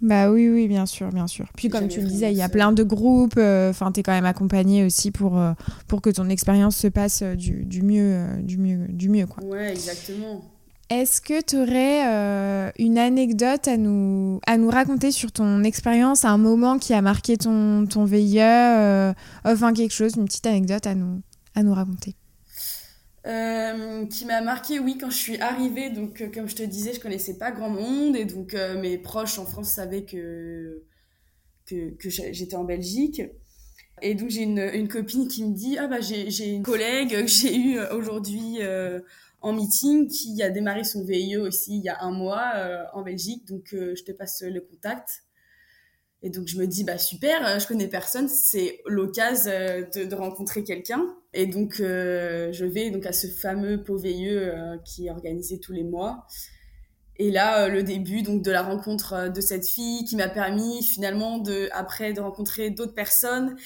Bah 0.02 0.30
oui, 0.30 0.48
oui, 0.48 0.66
bien 0.66 0.86
sûr, 0.86 1.10
bien 1.10 1.26
sûr. 1.26 1.46
Puis 1.56 1.68
comme 1.68 1.88
tu 1.88 2.00
le 2.00 2.06
disais, 2.06 2.32
il 2.32 2.38
y 2.38 2.42
a 2.42 2.48
plein 2.48 2.72
de 2.72 2.82
groupes. 2.82 3.34
Euh, 3.36 3.70
enfin, 3.70 3.92
tu 3.92 4.00
es 4.00 4.02
quand 4.02 4.12
même 4.12 4.24
accompagné 4.24 4.84
aussi 4.84 5.10
pour, 5.10 5.38
euh, 5.38 5.52
pour 5.88 6.00
que 6.00 6.10
ton 6.10 6.28
expérience 6.28 6.76
se 6.76 6.88
passe 6.88 7.22
euh, 7.22 7.34
du, 7.34 7.64
du, 7.64 7.82
mieux, 7.82 8.24
du 8.42 8.58
mieux, 8.58 8.86
du 8.88 9.08
mieux, 9.08 9.26
quoi. 9.26 9.44
Ouais, 9.44 9.70
exactement. 9.70 10.42
Est-ce 10.88 11.20
que 11.20 11.40
tu 11.40 11.56
aurais 11.56 12.72
une 12.80 12.98
anecdote 12.98 13.68
à 13.68 13.76
nous, 13.76 14.40
à 14.44 14.56
nous 14.56 14.70
raconter 14.70 15.12
sur 15.12 15.30
ton 15.30 15.62
expérience, 15.62 16.24
un 16.24 16.36
moment 16.36 16.80
qui 16.80 16.94
a 16.94 17.00
marqué 17.00 17.36
ton, 17.36 17.86
ton 17.86 18.04
VIE, 18.04 18.40
enfin 19.44 19.72
quelque 19.72 19.92
chose, 19.92 20.16
une 20.16 20.24
petite 20.24 20.46
anecdote 20.46 20.88
à 20.88 20.96
nous, 20.96 21.20
à 21.54 21.62
nous 21.62 21.74
raconter? 21.74 22.16
Euh, 23.26 24.06
qui 24.06 24.24
m'a 24.24 24.40
marqué, 24.40 24.78
oui, 24.78 24.96
quand 24.98 25.10
je 25.10 25.16
suis 25.16 25.38
arrivée. 25.40 25.90
Donc, 25.90 26.20
euh, 26.22 26.30
comme 26.32 26.48
je 26.48 26.56
te 26.56 26.62
disais, 26.62 26.94
je 26.94 27.00
connaissais 27.00 27.36
pas 27.36 27.50
grand 27.50 27.68
monde 27.68 28.16
et 28.16 28.24
donc 28.24 28.54
euh, 28.54 28.80
mes 28.80 28.96
proches 28.96 29.38
en 29.38 29.44
France 29.44 29.70
savaient 29.70 30.04
que 30.04 30.82
que, 31.66 31.90
que 31.96 32.08
j'étais 32.08 32.56
en 32.56 32.64
Belgique. 32.64 33.22
Et 34.02 34.14
donc 34.14 34.30
j'ai 34.30 34.42
une, 34.42 34.58
une, 34.58 34.88
copine 34.88 35.28
qui 35.28 35.44
me 35.44 35.54
dit 35.54 35.76
ah 35.78 35.86
bah 35.86 36.00
j'ai 36.00 36.46
une 36.48 36.62
collègue 36.62 37.10
que 37.10 37.26
j'ai 37.26 37.54
eue 37.54 37.78
aujourd'hui 37.92 38.58
en 39.42 39.52
meeting 39.52 40.08
qui 40.08 40.42
a 40.42 40.48
démarré 40.48 40.84
son 40.84 41.04
VIE 41.04 41.36
aussi 41.36 41.76
il 41.76 41.84
y 41.84 41.90
a 41.90 42.02
un 42.02 42.10
mois 42.10 42.54
en 42.94 43.02
Belgique. 43.02 43.46
Donc 43.46 43.68
je 43.72 44.02
te 44.02 44.10
passe 44.12 44.42
le 44.42 44.60
contact. 44.62 45.24
Et 46.22 46.30
donc 46.30 46.48
je 46.48 46.58
me 46.58 46.66
dis 46.66 46.82
bah 46.82 46.98
super, 46.98 47.60
je 47.60 47.66
connais 47.66 47.88
personne, 47.88 48.28
c'est 48.28 48.80
l'occasion 48.86 49.52
de, 49.94 50.04
de, 50.04 50.14
rencontrer 50.14 50.64
quelqu'un. 50.64 51.04
Et 51.32 51.46
donc 51.46 51.80
euh, 51.80 52.52
je 52.52 52.64
vais 52.64 52.90
donc 52.90 53.06
à 53.06 53.12
ce 53.12 53.26
fameux 53.26 53.82
Pauveilleux 53.82 54.52
qui 54.84 55.06
est 55.06 55.10
organisé 55.10 55.60
tous 55.60 55.72
les 55.72 55.84
mois. 55.84 56.26
Et 57.16 57.30
là 57.30 57.68
le 57.68 57.82
début 57.82 58.22
donc 58.22 58.42
de 58.42 58.50
la 58.50 58.62
rencontre 58.62 59.30
de 59.32 59.40
cette 59.40 59.66
fille 59.66 60.04
qui 60.04 60.16
m'a 60.16 60.28
permis 60.28 60.82
finalement 60.82 61.38
de 61.38 61.68
après 61.72 62.12
de 62.12 62.20
rencontrer 62.20 62.70
d'autres 62.70 62.94
personnes 62.94 63.56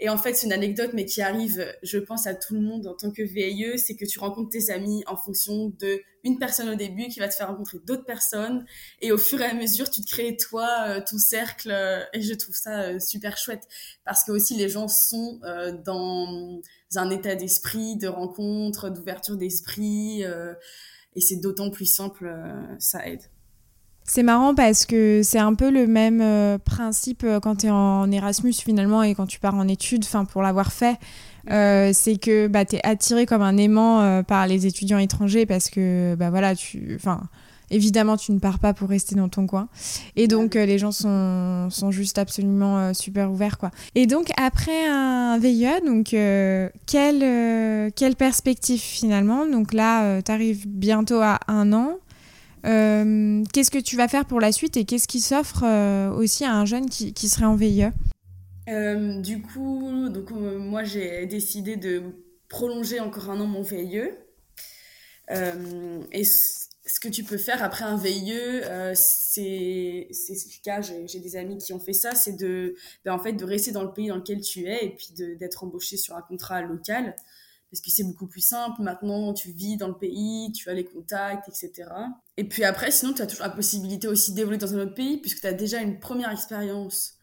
et 0.00 0.08
en 0.08 0.16
fait, 0.16 0.34
c'est 0.34 0.46
une 0.46 0.52
anecdote, 0.52 0.90
mais 0.94 1.04
qui 1.04 1.22
arrive, 1.22 1.66
je 1.82 1.98
pense, 1.98 2.26
à 2.28 2.34
tout 2.34 2.54
le 2.54 2.60
monde 2.60 2.86
en 2.86 2.94
tant 2.94 3.10
que 3.10 3.22
VIE, 3.22 3.78
c'est 3.78 3.96
que 3.96 4.04
tu 4.04 4.20
rencontres 4.20 4.50
tes 4.50 4.70
amis 4.70 5.02
en 5.08 5.16
fonction 5.16 5.72
de 5.80 6.00
une 6.22 6.38
personne 6.38 6.68
au 6.68 6.74
début 6.76 7.08
qui 7.08 7.18
va 7.18 7.28
te 7.28 7.34
faire 7.34 7.48
rencontrer 7.48 7.78
d'autres 7.84 8.04
personnes. 8.04 8.64
Et 9.00 9.10
au 9.10 9.18
fur 9.18 9.40
et 9.40 9.44
à 9.44 9.54
mesure, 9.54 9.90
tu 9.90 10.00
te 10.02 10.08
crées, 10.08 10.36
toi, 10.36 10.68
euh, 10.86 11.00
ton 11.00 11.18
cercle. 11.18 11.70
Euh, 11.72 12.04
et 12.12 12.22
je 12.22 12.34
trouve 12.34 12.54
ça 12.54 12.82
euh, 12.82 13.00
super 13.00 13.36
chouette. 13.36 13.66
Parce 14.04 14.22
que 14.24 14.30
aussi, 14.30 14.54
les 14.54 14.68
gens 14.68 14.86
sont 14.86 15.40
dans 15.84 16.60
un 16.96 17.10
état 17.10 17.34
d'esprit, 17.34 17.96
de 17.96 18.08
rencontre, 18.08 18.88
d'ouverture 18.90 19.36
d'esprit. 19.36 20.22
et 20.22 21.20
c'est 21.20 21.36
d'autant 21.36 21.70
plus 21.70 21.86
simple, 21.86 22.34
ça 22.78 23.06
aide. 23.06 23.22
C'est 24.08 24.22
marrant 24.22 24.54
parce 24.54 24.86
que 24.86 25.20
c'est 25.22 25.38
un 25.38 25.52
peu 25.52 25.70
le 25.70 25.86
même 25.86 26.22
euh, 26.22 26.56
principe 26.56 27.24
euh, 27.24 27.40
quand 27.40 27.56
tu 27.56 27.66
es 27.66 27.70
en 27.70 28.10
Erasmus 28.10 28.54
finalement 28.54 29.02
et 29.02 29.14
quand 29.14 29.26
tu 29.26 29.38
pars 29.38 29.54
en 29.54 29.68
études, 29.68 30.02
enfin 30.02 30.24
pour 30.24 30.40
l'avoir 30.40 30.72
fait, 30.72 30.96
euh, 31.50 31.90
c'est 31.92 32.16
que 32.16 32.46
bah, 32.46 32.64
tu 32.64 32.76
es 32.76 32.86
attiré 32.86 33.26
comme 33.26 33.42
un 33.42 33.58
aimant 33.58 34.22
par 34.22 34.46
les 34.46 34.66
étudiants 34.66 34.96
étrangers 34.96 35.44
parce 35.44 35.68
que 35.68 36.14
bah, 36.14 36.30
voilà, 36.30 36.54
tu, 36.56 36.94
enfin, 36.96 37.20
évidemment 37.70 38.16
tu 38.16 38.32
ne 38.32 38.38
pars 38.38 38.58
pas 38.58 38.74
pour 38.74 38.88
rester 38.88 39.14
dans 39.14 39.28
ton 39.28 39.46
coin 39.46 39.68
et 40.16 40.26
donc 40.28 40.54
les 40.54 40.78
gens 40.78 40.92
sont, 40.92 41.68
sont 41.70 41.90
juste 41.90 42.18
absolument 42.18 42.92
super 42.94 43.30
ouverts 43.30 43.58
quoi. 43.58 43.70
Et 43.94 44.06
donc 44.06 44.30
après 44.36 44.86
un 44.88 45.38
VIE, 45.38 45.66
donc 45.84 46.08
quelle, 46.86 47.92
quelle 47.92 48.16
perspective 48.16 48.80
finalement? 48.80 49.46
Donc 49.46 49.72
là, 49.72 50.22
tu 50.22 50.32
arrives 50.32 50.66
bientôt 50.66 51.20
à 51.20 51.40
un 51.48 51.72
an. 51.72 51.98
qu'est-ce 52.62 53.70
que 53.70 53.78
tu 53.78 53.96
vas 53.96 54.08
faire 54.08 54.24
pour 54.24 54.40
la 54.40 54.52
suite 54.52 54.76
et 54.76 54.84
qu'est-ce 54.84 55.08
qui 55.08 55.20
s'offre 55.20 55.64
aussi 56.16 56.44
à 56.44 56.54
un 56.54 56.64
jeune 56.64 56.88
qui, 56.88 57.12
qui 57.12 57.28
serait 57.28 57.46
en 57.46 57.56
VIE 57.56 57.88
Du 58.66 59.42
coup, 59.42 60.08
donc, 60.08 60.30
moi 60.30 60.84
j'ai 60.84 61.26
décidé 61.26 61.76
de 61.76 62.02
prolonger 62.48 63.00
encore 63.00 63.30
un 63.30 63.40
an 63.40 63.46
mon 63.46 63.62
VIE. 63.62 64.10
et 65.30 66.24
ce 66.88 67.00
que 67.00 67.08
tu 67.08 67.22
peux 67.22 67.38
faire 67.38 67.62
après 67.62 67.84
un 67.84 67.96
VIE, 67.96 68.32
euh, 68.32 68.92
c'est 68.94 70.08
le 70.10 70.62
cas, 70.62 70.80
j'ai 70.80 71.20
des 71.20 71.36
amis 71.36 71.58
qui 71.58 71.72
ont 71.72 71.78
fait 71.78 71.92
ça, 71.92 72.14
c'est 72.14 72.32
de, 72.32 72.74
ben, 73.04 73.12
en 73.12 73.18
fait, 73.18 73.32
de 73.32 73.44
rester 73.44 73.72
dans 73.72 73.82
le 73.82 73.92
pays 73.92 74.08
dans 74.08 74.16
lequel 74.16 74.40
tu 74.40 74.66
es 74.66 74.86
et 74.86 74.90
puis 74.90 75.12
d'être 75.36 75.64
embauché 75.64 75.96
sur 75.96 76.16
un 76.16 76.22
contrat 76.22 76.62
local 76.62 77.14
parce 77.70 77.80
que 77.82 77.90
c'est 77.90 78.04
beaucoup 78.04 78.26
plus 78.26 78.40
simple. 78.40 78.80
Maintenant, 78.82 79.34
tu 79.34 79.50
vis 79.50 79.76
dans 79.76 79.88
le 79.88 79.98
pays, 79.98 80.52
tu 80.52 80.70
as 80.70 80.74
les 80.74 80.84
contacts, 80.84 81.48
etc. 81.48 81.90
Et 82.36 82.44
puis 82.44 82.64
après, 82.64 82.90
sinon, 82.90 83.12
tu 83.12 83.22
as 83.22 83.26
toujours 83.26 83.44
la 83.44 83.52
possibilité 83.52 84.08
aussi 84.08 84.32
d'évoluer 84.32 84.58
dans 84.58 84.74
un 84.74 84.80
autre 84.80 84.94
pays 84.94 85.18
puisque 85.18 85.40
tu 85.40 85.46
as 85.46 85.52
déjà 85.52 85.80
une 85.80 85.98
première 85.98 86.30
expérience 86.30 87.18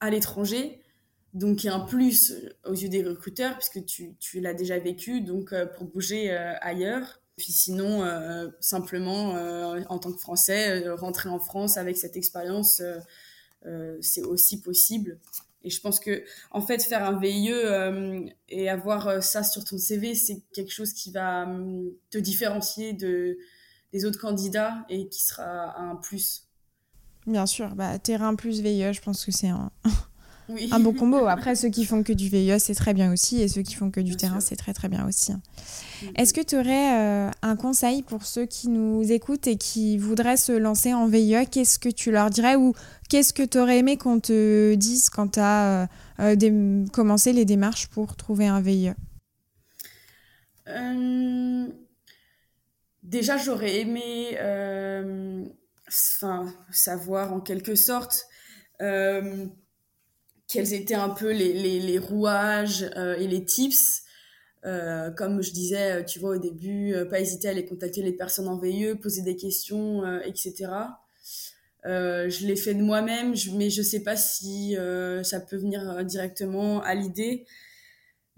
à 0.00 0.10
l'étranger. 0.10 0.82
Donc, 1.32 1.64
il 1.64 1.68
y 1.68 1.70
a 1.70 1.74
un 1.74 1.80
plus 1.80 2.34
aux 2.64 2.74
yeux 2.74 2.88
des 2.88 3.02
recruteurs 3.02 3.56
puisque 3.58 3.84
tu, 3.86 4.40
l'as 4.40 4.54
déjà 4.54 4.78
vécu, 4.78 5.20
donc 5.20 5.52
euh, 5.52 5.66
pour 5.66 5.86
bouger 5.86 6.30
euh, 6.30 6.54
ailleurs. 6.60 7.20
Puis 7.36 7.52
sinon, 7.52 8.02
euh, 8.02 8.48
simplement, 8.60 9.36
euh, 9.36 9.82
en 9.88 9.98
tant 9.98 10.10
que 10.12 10.18
Français, 10.18 10.86
euh, 10.86 10.94
rentrer 10.94 11.28
en 11.28 11.38
France 11.38 11.76
avec 11.76 11.96
cette 11.96 12.16
expérience, 12.16 12.82
c'est 14.00 14.22
aussi 14.22 14.60
possible. 14.60 15.18
Et 15.64 15.70
je 15.70 15.80
pense 15.80 15.98
que, 15.98 16.22
en 16.52 16.60
fait, 16.60 16.84
faire 16.84 17.04
un 17.04 17.18
VIE 17.18 17.50
et 18.48 18.68
avoir 18.68 19.22
ça 19.24 19.42
sur 19.42 19.64
ton 19.64 19.76
CV, 19.76 20.14
c'est 20.14 20.40
quelque 20.52 20.70
chose 20.70 20.92
qui 20.92 21.10
va 21.10 21.48
te 22.10 22.18
différencier 22.18 22.92
de, 22.92 23.36
des 23.92 24.04
autres 24.04 24.20
candidats 24.20 24.86
et 24.88 25.08
qui 25.08 25.24
sera 25.24 25.76
un 25.80 25.96
plus. 25.96 26.46
Bien 27.26 27.46
sûr, 27.46 27.74
bah, 27.74 27.98
terrain 27.98 28.36
plus 28.36 28.60
VIE, 28.60 28.92
je 28.94 29.00
pense 29.02 29.24
que 29.24 29.32
c'est 29.32 29.48
un, 29.48 29.72
un 30.70 30.80
bon 30.80 30.92
combo. 30.92 31.26
Après, 31.26 31.54
ceux 31.54 31.68
qui 31.68 31.84
font 31.84 32.02
que 32.02 32.12
du 32.12 32.28
VIE, 32.28 32.58
c'est 32.58 32.74
très 32.74 32.94
bien 32.94 33.12
aussi, 33.12 33.40
et 33.40 33.48
ceux 33.48 33.62
qui 33.62 33.74
font 33.74 33.90
que 33.90 34.00
du 34.00 34.16
terrain, 34.16 34.40
c'est 34.40 34.56
très 34.56 34.72
très 34.72 34.88
bien 34.88 35.06
aussi. 35.06 35.32
Est-ce 36.16 36.34
que 36.34 36.40
tu 36.40 36.56
aurais 36.56 36.98
euh, 36.98 37.30
un 37.42 37.56
conseil 37.56 38.02
pour 38.02 38.24
ceux 38.24 38.46
qui 38.46 38.68
nous 38.68 39.10
écoutent 39.10 39.46
et 39.46 39.56
qui 39.56 39.98
voudraient 39.98 40.36
se 40.36 40.52
lancer 40.52 40.94
en 40.94 41.06
VIE 41.06 41.46
Qu'est-ce 41.50 41.78
que 41.78 41.88
tu 41.88 42.10
leur 42.10 42.30
dirais 42.30 42.56
ou 42.56 42.74
qu'est-ce 43.08 43.32
que 43.32 43.42
tu 43.42 43.58
aurais 43.58 43.78
aimé 43.78 43.96
qu'on 43.96 44.20
te 44.20 44.74
dise 44.74 45.10
quand 45.10 45.32
tu 45.32 45.40
as 45.40 45.86
euh, 46.20 46.34
euh, 46.38 46.86
commencé 46.92 47.32
les 47.32 47.44
démarches 47.44 47.86
pour 47.88 48.16
trouver 48.16 48.46
un 48.46 48.60
VIE 48.60 48.92
Déjà, 53.02 53.36
j'aurais 53.38 53.80
aimé 53.80 54.36
savoir 55.88 57.32
en 57.32 57.40
quelque 57.40 57.76
sorte 57.76 58.26
quels 60.48 60.74
étaient 60.74 60.94
un 60.94 61.08
peu 61.08 61.32
les, 61.32 61.80
les, 61.80 61.98
rouages 61.98 62.88
euh, 62.96 63.16
et 63.16 63.26
les 63.26 63.44
tips. 63.44 64.02
Euh, 64.64 65.10
comme 65.10 65.42
je 65.42 65.52
disais, 65.52 65.92
euh, 65.92 66.02
tu 66.02 66.18
vois, 66.18 66.36
au 66.36 66.38
début, 66.38 66.94
pas 67.10 67.20
hésiter 67.20 67.48
à 67.48 67.50
aller 67.52 67.64
contacter 67.64 68.02
les 68.02 68.12
personnes 68.12 68.48
en 68.48 68.58
VIE, 68.58 68.94
poser 68.96 69.22
des 69.22 69.36
questions, 69.36 70.04
etc. 70.22 70.70
je 71.84 72.46
l'ai 72.46 72.56
fait 72.56 72.74
de 72.74 72.82
moi-même, 72.82 73.34
mais 73.54 73.70
je 73.70 73.82
sais 73.82 74.00
pas 74.00 74.16
si 74.16 74.76
ça 75.22 75.40
peut 75.40 75.56
venir 75.56 76.04
directement 76.04 76.80
à 76.82 76.94
l'idée. 76.94 77.46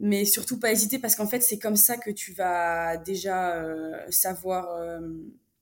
Mais 0.00 0.24
surtout 0.24 0.60
pas 0.60 0.70
hésiter 0.70 1.00
parce 1.00 1.16
qu'en 1.16 1.26
fait, 1.26 1.40
c'est 1.40 1.58
comme 1.58 1.74
ça 1.76 1.96
que 1.96 2.10
tu 2.10 2.32
vas 2.32 2.96
déjà 2.98 3.66
savoir 4.10 5.00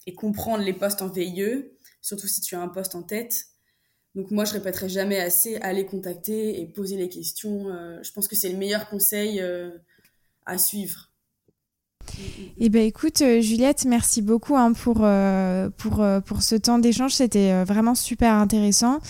et 0.07 0.15
comprendre 0.15 0.65
les 0.65 0.73
postes 0.73 1.01
en 1.01 1.09
VIE, 1.09 1.65
surtout 2.03 2.27
si 2.27 2.41
tu 2.41 2.55
as 2.55 2.61
un 2.61 2.69
poste 2.69 2.95
en 2.95 3.03
tête. 3.03 3.47
Donc 4.17 4.31
moi, 4.31 4.47
je 4.47 4.55
répéterai 4.55 4.89
jamais 4.89 5.21
assez, 5.21 5.57
aller 5.57 5.85
contacter 5.85 6.59
et 6.59 6.65
poser 6.65 6.97
les 6.97 7.11
questions. 7.11 7.69
Euh, 7.69 7.99
je 8.03 8.11
pense 8.13 8.27
que 8.27 8.35
c'est 8.35 8.49
le 8.49 8.57
meilleur 8.57 8.89
conseil 8.89 9.43
euh, 9.43 9.69
à 10.47 10.57
suivre. 10.57 11.13
Eh 12.59 12.71
ben 12.71 12.83
écoute 12.83 13.21
euh, 13.21 13.41
Juliette, 13.43 13.85
merci 13.85 14.23
beaucoup 14.23 14.57
hein, 14.57 14.73
pour 14.73 14.97
ce 15.03 16.55
temps 16.55 16.79
d'échange, 16.79 17.13
c'était 17.13 17.65
vraiment 17.65 17.95
super 17.95 18.33
intéressant 18.33 19.01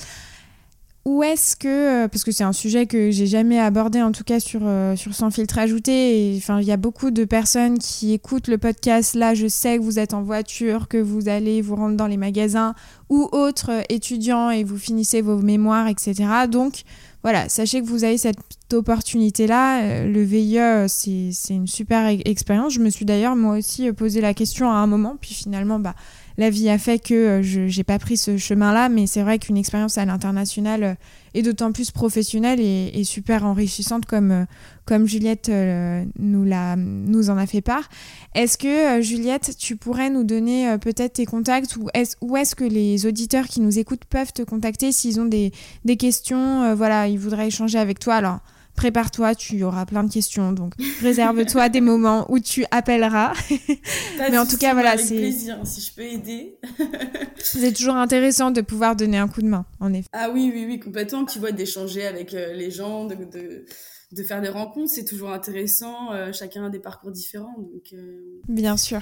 où 1.07 1.23
est-ce 1.23 1.55
que, 1.55 1.69
euh, 1.69 2.09
parce 2.09 2.25
que 2.25 2.33
c'est 2.33 2.43
un 2.43 2.53
sujet 2.53 2.87
que 2.87 3.13
j'ai 3.13 3.29
jamais 3.29 3.61
abordé 3.61 4.03
en 4.03 4.11
tout 4.11 4.25
cas 4.25 4.41
sur, 4.41 4.63
euh, 4.65 4.97
sur 4.97 5.15
Sans 5.15 5.31
filtre 5.31 5.57
ajouté, 5.57 6.33
il 6.35 6.65
y 6.65 6.73
a 6.73 6.77
beaucoup 6.77 7.13
de 7.13 7.25
personnes 7.25 7.79
qui 7.79 8.13
écoutent 8.13 8.49
le 8.49 8.59
podcast, 8.59 9.15
là 9.15 9.33
je 9.33 9.47
sais 9.47 9.79
que 9.79 9.83
vous 9.83 10.01
êtes 10.01 10.15
en 10.15 10.23
voiture, 10.23 10.89
que 10.89 10.99
vous 10.99 11.29
allez 11.29 11.63
vous 11.63 11.77
rendre 11.77 11.97
dans 11.97 12.09
les 12.09 12.17
magasins 12.17 12.75
ou 13.09 13.29
autres 13.31 13.71
euh, 13.71 13.83
étudiants 13.89 14.51
et 14.51 14.65
vous 14.65 14.79
finissez 14.79 15.21
vos 15.23 15.39
mémoires, 15.39 15.87
etc. 15.87 16.25
Donc 16.51 16.83
voilà, 17.23 17.49
sachez 17.49 17.83
que 17.83 17.87
vous 17.87 18.03
avez 18.03 18.19
cette 18.19 18.39
opportunité-là. 18.73 20.07
Le 20.07 20.23
VIE, 20.23 20.89
c'est 20.89 21.55
une 21.55 21.69
super 21.69 22.13
e-, 22.13 22.19
expérience. 22.25 22.73
Je 22.73 22.81
me 22.81 22.91
suis 22.91 23.05
d'ailleurs 23.05 23.37
moi 23.37 23.59
aussi 23.59 23.93
posé 23.93 24.21
la 24.21 24.35
question 24.35 24.71
à 24.71 24.75
un 24.75 24.89
moment, 24.89 25.17
puis 25.21 25.35
finalement, 25.35 25.79
bah 25.79 25.95
la 26.39 26.51
vie 26.51 26.69
a 26.69 26.79
fait 26.79 26.99
que 26.99 27.15
euh, 27.15 27.43
je 27.43 27.61
n'ai 27.61 27.85
pas 27.85 27.99
pris 27.99 28.17
ce 28.17 28.37
chemin-là, 28.37 28.89
mais 28.89 29.07
c'est 29.07 29.23
vrai 29.23 29.39
qu'une 29.39 29.57
expérience 29.57 29.99
à 29.99 30.05
l'international 30.05 30.83
euh, 30.83 30.95
est 31.35 31.43
d'autant 31.43 31.73
plus 31.73 31.91
professionnelle 31.91 32.61
et, 32.61 33.05
super 33.05 33.45
enrichissante 33.45 34.07
comme, 34.07 34.31
euh, 34.31 34.45
comme 34.85 35.07
Juliette 35.07 35.51
nous, 36.19 36.45
nous 36.47 37.31
en 37.31 37.37
a 37.37 37.47
fait 37.47 37.61
part. 37.61 37.89
Est-ce 38.35 38.59
que, 38.59 39.01
Juliette, 39.03 39.57
tu 39.59 39.77
pourrais 39.77 40.11
nous 40.11 40.25
donner 40.25 40.77
peut-être 40.81 41.15
tes 41.15 41.27
contacts 41.27 41.77
ou 41.77 41.89
est-ce, 41.95 42.17
où 42.21 42.37
est-ce 42.37 42.55
que 42.55 42.65
les 42.65 43.07
auditeurs 43.07 43.47
qui 43.47 43.61
nous 43.61 43.79
écoutent 43.79 44.05
peuvent 44.05 44.33
te 44.33 44.43
contacter 44.43 44.93
s'ils 44.93 45.21
ont 45.21 45.27
des, 45.27 45.53
des 45.85 45.97
questions 45.97 46.75
Voilà, 46.75 47.09
ils 47.09 47.19
voudraient 47.19 47.49
échanger 47.49 47.79
avec 47.79 47.99
toi? 47.99 48.15
Alors, 48.15 48.41
prépare-toi, 48.77 49.35
tu 49.35 49.63
auras 49.65 49.87
plein 49.87 50.05
de 50.05 50.13
questions. 50.13 50.53
Donc, 50.53 50.75
réserve-toi 51.01 51.69
des 51.69 51.81
moments 51.81 52.31
où 52.31 52.39
tu 52.39 52.65
appelleras. 52.71 53.33
Mais 54.19 54.39
en 54.39 54.47
tout 54.47 54.59
cas, 54.59 54.75
voilà, 54.75 54.97
c'est. 54.99 55.17
plaisir, 55.17 55.59
si 55.65 55.81
je 55.81 55.93
peux 55.93 56.03
aider. 56.03 56.59
c'est 57.39 57.73
toujours 57.73 57.97
intéressant 57.97 58.51
de 58.51 58.61
pouvoir 58.61 58.95
donner 58.95 59.19
un 59.19 59.29
coup 59.29 59.43
de 59.43 59.49
main, 59.49 59.67
en 59.81 59.93
effet. 59.93 60.09
Ah 60.13 60.31
oui, 60.33 60.53
oui, 60.55 60.67
oui, 60.67 60.79
complètement. 60.79 61.25
Tu 61.25 61.39
vois, 61.39 61.53
d'échanger 61.53 62.07
avec 62.07 62.35
euh, 62.35 62.53
les 62.53 62.71
gens, 62.71 63.07
de, 63.07 63.17
de, 64.13 64.23
faire 64.23 64.41
des 64.41 64.49
rencontres, 64.49 64.93
c'est 64.93 65.05
toujours 65.05 65.31
intéressant. 65.31 66.13
Euh, 66.13 66.33
chacun 66.33 66.67
a 66.67 66.71
des 66.71 66.79
parcours 66.79 67.11
différents. 67.11 67.57
Donc, 67.59 67.93
euh, 67.93 68.41
Bien 68.49 68.77
sûr. 68.77 69.01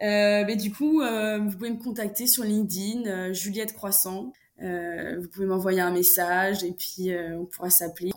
mais 0.00 0.56
du 0.56 0.72
coup, 0.72 1.02
vous 1.02 1.50
pouvez 1.50 1.70
me 1.70 1.82
contacter 1.82 2.26
sur 2.26 2.44
LinkedIn, 2.44 3.32
Juliette 3.32 3.72
Croissant. 3.72 4.32
vous 4.60 5.28
pouvez 5.32 5.46
m'envoyer 5.46 5.80
un 5.80 5.90
message 5.90 6.62
et 6.62 6.72
puis 6.72 7.10
on 7.36 7.46
pourra 7.46 7.70
s'appeler 7.70 8.10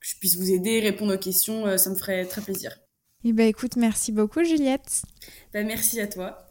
je 0.00 0.16
puisse 0.18 0.36
vous 0.36 0.50
aider, 0.50 0.80
répondre 0.80 1.14
aux 1.14 1.18
questions, 1.18 1.66
euh, 1.66 1.76
ça 1.76 1.90
me 1.90 1.94
ferait 1.94 2.24
très 2.26 2.40
plaisir. 2.40 2.78
Eh 3.24 3.32
ben 3.32 3.48
écoute, 3.48 3.76
merci 3.76 4.12
beaucoup 4.12 4.44
Juliette. 4.44 5.02
Ben, 5.52 5.66
merci 5.66 6.00
à 6.00 6.06
toi. 6.06 6.48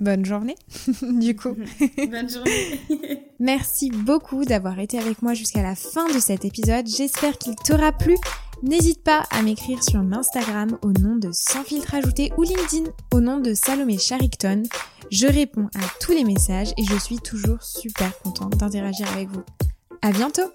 Bonne 0.00 0.24
journée, 0.24 0.56
du 1.02 1.36
coup. 1.36 1.56
Bonne 2.10 2.28
journée. 2.28 2.80
Merci 3.40 3.90
beaucoup 3.90 4.44
d'avoir 4.44 4.78
été 4.78 4.98
avec 4.98 5.20
moi 5.20 5.34
jusqu'à 5.34 5.62
la 5.62 5.74
fin 5.74 6.08
de 6.08 6.18
cet 6.18 6.44
épisode. 6.44 6.86
J'espère 6.86 7.36
qu'il 7.36 7.54
t'aura 7.56 7.92
plu. 7.92 8.16
N'hésite 8.62 9.02
pas 9.02 9.24
à 9.30 9.42
m'écrire 9.42 9.82
sur 9.82 10.00
Instagram 10.00 10.78
au 10.82 10.92
nom 10.92 11.16
de 11.16 11.30
Sans 11.32 11.64
filtre 11.64 11.94
ajouté 11.94 12.32
ou 12.38 12.42
LinkedIn 12.42 12.90
au 13.12 13.20
nom 13.20 13.40
de 13.40 13.52
Salomé 13.52 13.98
Charicton. 13.98 14.62
Je 15.10 15.26
réponds 15.26 15.68
à 15.74 15.80
tous 16.00 16.12
les 16.12 16.24
messages 16.24 16.72
et 16.78 16.84
je 16.84 16.96
suis 16.96 17.18
toujours 17.18 17.62
super 17.62 18.16
contente 18.20 18.56
d'interagir 18.56 19.10
avec 19.12 19.28
vous. 19.28 19.42
À 20.00 20.12
bientôt! 20.12 20.50